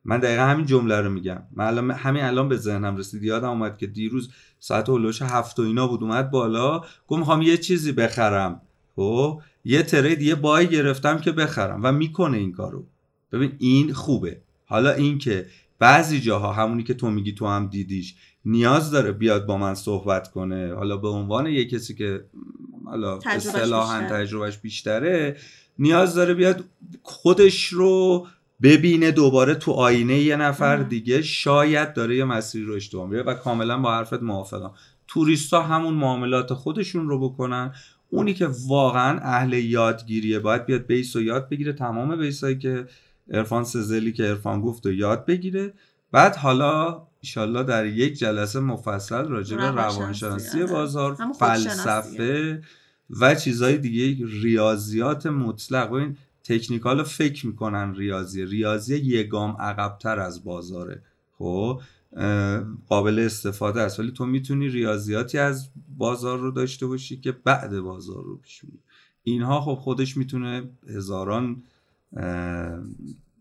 [0.04, 1.42] من دقیقا همین جمله رو میگم.
[1.56, 3.22] من همین الان به ذهنم رسید.
[3.22, 6.02] یادم اومد که دیروز ساعت هلوش هفت و اینا بود.
[6.02, 8.60] اومد بالا گفت می‌خوام یه چیزی بخرم.
[8.96, 11.80] خب یه ترید یه بای گرفتم که بخرم.
[11.82, 12.86] و می‌کنه این کارو.
[13.32, 14.40] ببین این خوبه.
[14.66, 15.46] حالا این که
[15.78, 18.14] بعضی جاها همونی که تو میگی تو هم دیدیش
[18.44, 20.74] نیاز داره بیاد با من صحبت کنه.
[20.74, 22.24] حالا به عنوان یه کسی که
[22.84, 25.36] حالا اصطلاحا تجربهش بیشتره
[25.78, 26.64] نیاز داره بیاد
[27.02, 28.26] خودش رو
[28.62, 31.22] ببینه دوباره تو آینه یه نفر دیگه.
[31.22, 34.70] شاید داره یه مسیری رو اشتباه میره و کاملا با حرفت موافقم.
[35.06, 37.74] توریستا همون معاملات خودشون رو بکنن.
[38.10, 41.72] اونی که واقعا اهل یادگیریه باید بیاد بیس و یاد بگیره.
[41.72, 42.86] تمام بیسایی که
[43.30, 45.74] ارفان سزلی که ارفان گفت و یاد بگیره.
[46.12, 50.72] بعد حالا ایشالله در یک جلسه مفصل راجع به روانشناسی آره.
[50.72, 52.62] بازار فلسفه
[53.10, 55.92] و چیزهای دیگه ریاضیات مطلق.
[55.92, 58.44] این تکنیکال فکر می‌کنن ریاضی.
[58.44, 61.02] ریاضی یه گام عقبتر از بازاره.
[61.38, 61.80] خب
[62.88, 64.00] قابل استفاده است.
[64.00, 65.68] ولی تو می‌تونی ریاضیاتی از
[65.98, 68.60] بازار رو داشته باشی که بعد بازار رو پیش
[69.22, 71.62] اینها خب خودش می‌تونه هزاران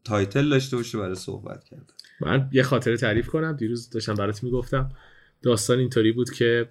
[0.03, 1.85] تایتل داشته باشه برای صحبت کردن.
[2.21, 3.55] من یه خاطره تعریف کنم.
[3.55, 4.91] دیروز داشتم برات می‌گفتم.
[5.41, 6.69] داستان اینطوری بود که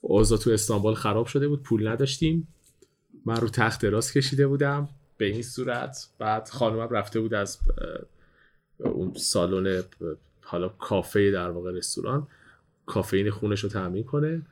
[0.00, 1.62] اوضاع تو استانبول خراب شده بود.
[1.62, 2.48] پول نداشتیم.
[3.26, 4.88] من رو تخت دراز کشیده بودم.
[5.16, 6.08] به این صورت.
[6.18, 7.58] بعد خانومم رفته بود از
[8.78, 9.82] اون سالن
[10.40, 12.26] حالا کافه در واقع رستوران.
[12.86, 14.42] کافئین خونش رو تامین کنه.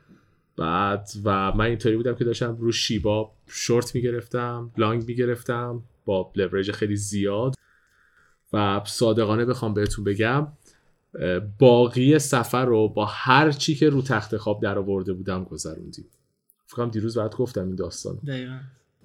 [0.59, 6.71] بعد و من اینطوری بودم که داشتم رو شیبا شورت می‌گرفتم لانگ می‌گرفتم با لورج
[6.71, 7.55] خیلی زیاد
[8.53, 10.47] و صادقانه بخوام بهتون بگم
[11.59, 16.05] باقی سفر رو با هر چی که رو تخت خواب در آورده بودم گذروندیم.
[16.65, 18.59] فکرم دیروز بعد گفتم این داستان دقیقا.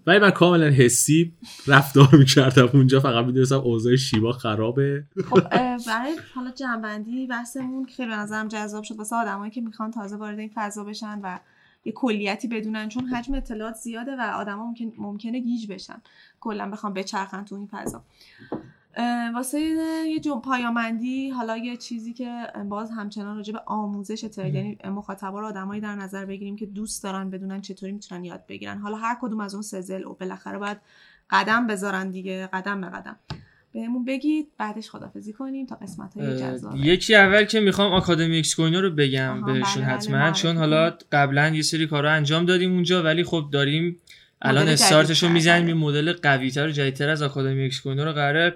[0.06, 1.32] ولی من کاملا حسی
[1.66, 2.70] رفتار می‌کردم.
[2.72, 5.04] اونجا فقط می‌دونستم اوضاع شیوا خرابه.
[5.30, 5.48] خب
[5.86, 8.96] برای حالا جنبندی بحثمون خیلی به نظرم جذاب شد.
[8.96, 11.38] واسه آدمایی که می‌خوان تازه وارد این فضا بشن و
[11.84, 16.02] یه کلیتی بدونن چون حجم اطلاعات زیاده و آدما ممکن ممکنه گیج بشن.
[16.40, 18.02] کلا بخوام بچرخن تو این فضا.
[19.34, 19.60] واسه
[20.08, 25.40] یه جون پایامندی حالا یه چیزی که باز همچنان راجع به آموزش ترید یعنی مخاطبا
[25.40, 28.78] رو آدمایی در نظر بگیریم که دوست دارن بدونن چطوری می‌تونن یاد بگیرن.
[28.78, 30.78] حالا هر کدوم از اون سزل و بالاخره باید
[31.30, 33.16] قدم بذارن دیگه قدم به قدم.
[33.72, 38.60] بهمون بگید بعدش خدافظی کنیم تا قسمت های جذاب یکی اول که می‌خوام آکادمی X
[38.60, 43.02] رو بگم بهشون بله، حتما بله، چون حالا قبلا یه سری کارا انجام دادیم اونجا
[43.02, 44.00] ولی خب داریم
[44.42, 48.54] الان استارتش رو می‌زنیم یه مدل قویتر و جدیدتر از آکادمی X رو قراره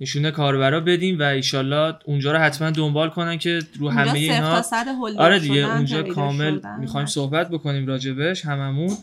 [0.00, 4.62] نشون کاربرا بدیم و ایشالله اونجا رو حتما دنبال کنن که رو همه اینها
[5.18, 8.96] آره دیگه اونجا کامل می‌خوایم صحبت بکنیم راجبش هممون.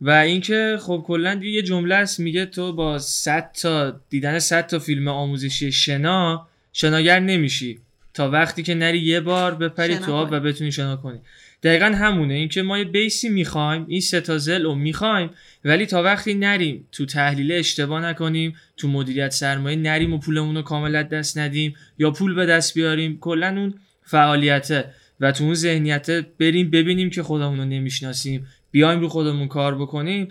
[0.00, 4.78] و اینکه خب کلا یه جمله است میگه تو با 100 تا دیدن 100 تا
[4.78, 7.78] فیلم آموزشی شنا شناگر نمیشی.
[8.14, 11.20] تا وقتی که نری یه بار بپری تو آب و بتونی شنا کنی.
[11.62, 12.34] دقیقا همونه.
[12.34, 15.30] اینکه ما یه بیسی می‌خوایم این سه تا زل رو می‌خوایم
[15.64, 20.62] ولی تا وقتی نریم تو تحلیل اشتباه نکنیم تو مدیریت سرمایه نریم و پولمون رو
[20.62, 24.84] کاملا دست ندیم یا پول به دست بیاریم کلا اون فعالیته
[25.20, 28.46] و تو اون ذهنیت بریم ببینیم که خودمون رو نمی‌شناسیم.
[28.70, 30.28] بیایم رو خودمون کار بکنیم.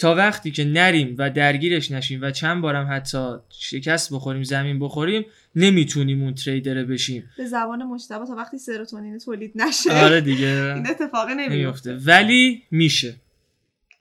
[0.00, 5.24] تا وقتی که نریم و درگیرش نشیم و چند بارم حتی شکست بخوریم زمین بخوریم
[5.56, 7.30] نمی‌تونیم اون تریدر بشیم.
[7.38, 9.92] به زبان مشتبه تا وقتی سروتونین تولید نشه.
[9.92, 10.46] آره دیگه.
[10.76, 11.96] این اتفاق نمیفته.
[11.96, 13.14] ولی میشه.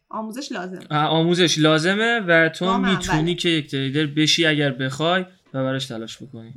[0.09, 5.21] آموزش لازم آموزش لازمه و تو می‌تونی که یک تریدر بشی اگر بخوای
[5.53, 6.53] و براش تلاش بکنی.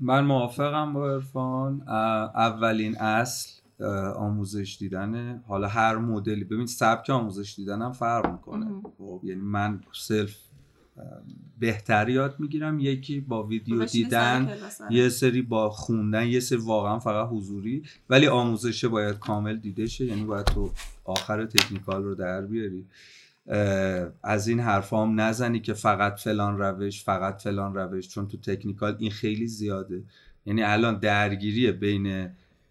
[0.00, 1.82] من موافقم با ارفان
[2.34, 3.57] اولین اصل.
[4.16, 6.44] آموزش دیدنه حالا هر مدلی.
[6.44, 8.66] ببین سبک آموزش دیدنم فرق می‌کنه.
[8.98, 10.36] خب یعنی من سلف
[11.58, 12.80] بهتر یاد می‌گیرم.
[12.80, 14.56] یکی با ویدیو دیدن
[14.90, 17.82] یه سری با خوندن یه سری واقعا فقط حضوری.
[18.10, 20.04] ولی آموزش باید کامل دیده شه.
[20.04, 20.70] یعنی باید تو
[21.04, 22.86] آخر تکنیکال رو در بیاری.
[24.22, 28.08] از این حرفام نزنی که فقط فلان روش فقط فلان روش.
[28.08, 30.02] چون تو technical این خیلی زیاده.
[30.46, 32.28] یعنی الان درگیری بین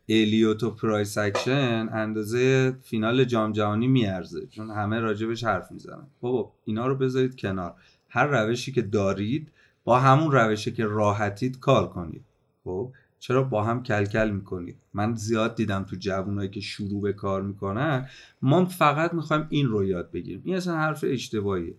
[0.10, 6.08] الیوت و price action اندازه فینال جام جهانی میارزه چون همه راجبش حرف می‌زنن.
[6.22, 7.74] بابا اینا رو بذارید کنار.
[8.10, 9.51] هر روشی که دارید
[9.84, 12.26] با همون روشی که راحتید کار کنید.
[12.64, 17.41] خب؟ چرا با هم کلکل می‌کنید؟ من زیاد دیدم تو جوانایی که شروع به کار
[17.41, 18.10] می‌کنن
[18.41, 20.41] ما فقط می‌خوایم این رو یاد بگیریم.
[20.43, 21.74] این اصلا حرف اشتباهیه.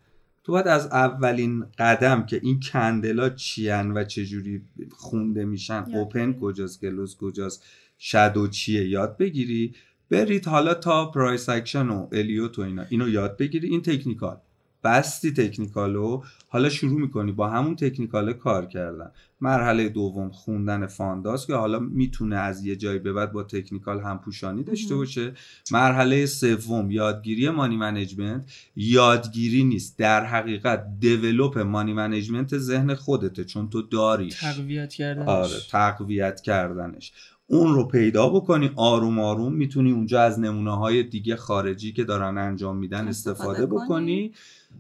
[0.45, 6.33] تو باید از اولین قدم که این candle ا چیان و چجوری خونده میشن open
[6.33, 7.65] کجاست close کجاست؟
[7.99, 9.75] shadow چیه؟ یاد بگیری.
[10.11, 12.85] برید حالا تا price action و الیوت و اینا.
[12.89, 13.69] اینو یاد بگیری.
[13.69, 14.37] این technical.
[14.85, 19.11] بستی technical و حالا شروع می‌کنی با همون technical کار کردن.
[19.41, 24.01] مرحله دوم خوندن funda ست که حالا می‌تونه از یه جایی به بعد با technical
[24.01, 25.33] هم پوشانی داشته باشه.
[25.71, 28.51] مرحله سوم یادگیری money management.
[28.77, 29.99] یادگیری نیست.
[29.99, 35.29] در حقیقت develop money management ذهن خودته چون تو داری تقویت کردنش.
[35.29, 37.13] آره تقویت کردنش.
[37.51, 42.39] اون رو پیدا بکنی آروم آروم می‌تونی اونجا از نمونه های دیگه خارجی که دارن
[42.39, 44.33] انجام میدن استفاده بکنی.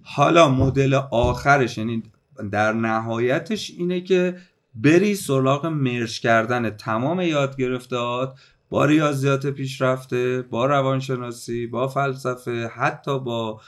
[0.02, 2.02] حالا مدل آخرش یعنی
[2.52, 4.36] در نهایتش اینه که
[4.74, 8.38] بری سراغ merge کردن تمام یاد گرفته‌هات
[8.70, 13.60] با ریاضیات پیشرفته با روانشناسی با فلسفه حتی با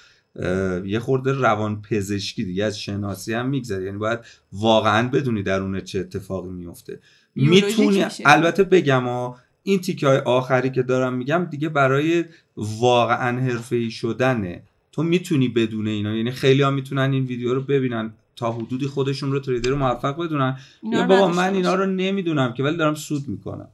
[0.84, 3.84] یه خورده روان پزشکی دیگه از شناسی هم میگذره.
[3.84, 4.18] یعنی باید
[4.52, 7.00] واقعا بدونی درونه چه اتفاقی میفته
[7.34, 12.24] می‌تونی البته بگم و این تیکه های آخری که دارم میگم دیگه برای
[12.56, 14.62] واقعا حرفه شدنه.
[14.92, 19.32] تو می‌تونی بدون اینا یعنی خیلی ها می‌تونن این ویدیو رو ببینن تا حدودی خودشون
[19.32, 20.58] رو تریدر موفق بدونن.
[20.92, 23.68] یا بابا من اینا رو نمی‌دونم که ولی دارم سود می‌کنم.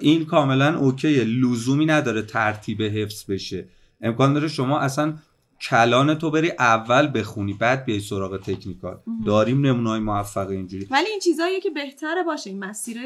[0.00, 1.24] این کاملا اوکیه.
[1.24, 3.64] لزومی نداره ترتیب حفظ بشه.
[4.00, 5.14] امکان داره شما اصلا
[5.60, 9.00] کلان تو بری اول بخونی بعد بیای سراغ تکنیکال.
[9.26, 10.86] داریم نمونای موفق اینجوری.
[10.90, 12.98] ولی این چیزاییه که بهتره باشه این مسیر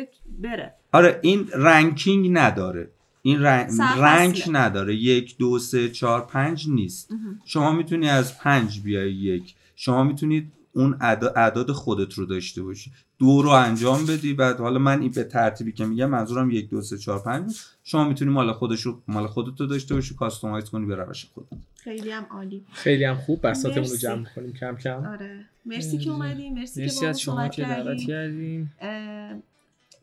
[0.42, 0.74] بره.
[0.92, 2.90] آره این رنکینگ نداره.
[3.22, 4.94] این رنگ, رنگ نداره.
[4.94, 7.10] یک دو سه چهار پنج نیست.
[7.44, 9.54] شما می‌تونی از پنج بیای یک.
[9.76, 12.92] شما می‌تونید اون اعداد خودت رو داشته باشی.
[13.18, 16.82] دو رو انجام بدی بعد حالا من این به ترتیبی که میگم منظورم یک دو
[16.82, 20.86] سه چهار پنج شما می‌تونی مال خودش رو مال خودت رو داشته باشی customize کنی
[20.86, 21.48] به روش خودت.
[21.76, 22.64] خیلی هم عالی.
[22.72, 23.46] خیلی هم خوب.
[23.46, 25.06] بساطمون رو جمع کنیم کم کم.
[25.06, 25.44] آره.
[25.66, 28.68] مرسی که اومدیم مرسی, مرسی که از شما که دعوت کردین.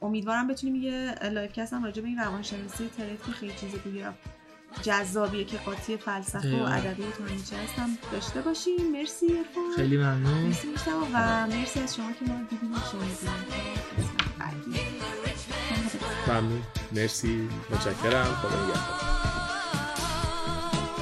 [0.01, 4.05] امیدوارم بتونیم یه لایوکست هم راجع به این روانشناسی که خیلی چیز دیگه
[4.82, 8.91] جذابیه که قاطی فلسفه و ادبیات و نیچه هستم داشته باشیم.
[8.91, 9.64] مرسی عرفان.
[9.76, 10.34] خیلی ممنون.
[10.34, 10.67] مرسی
[11.13, 12.72] و مرسی از شما که ما رو دیدیم.
[16.28, 16.61] ممنون.
[16.91, 17.49] مرسی.
[17.69, 18.24] متشکرم.
[18.24, 19.11] خدا نگهدار.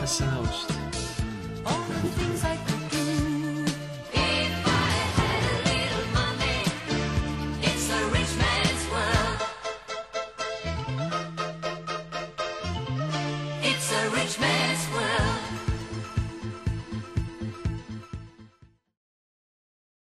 [0.03, 0.79] خسته نباشید.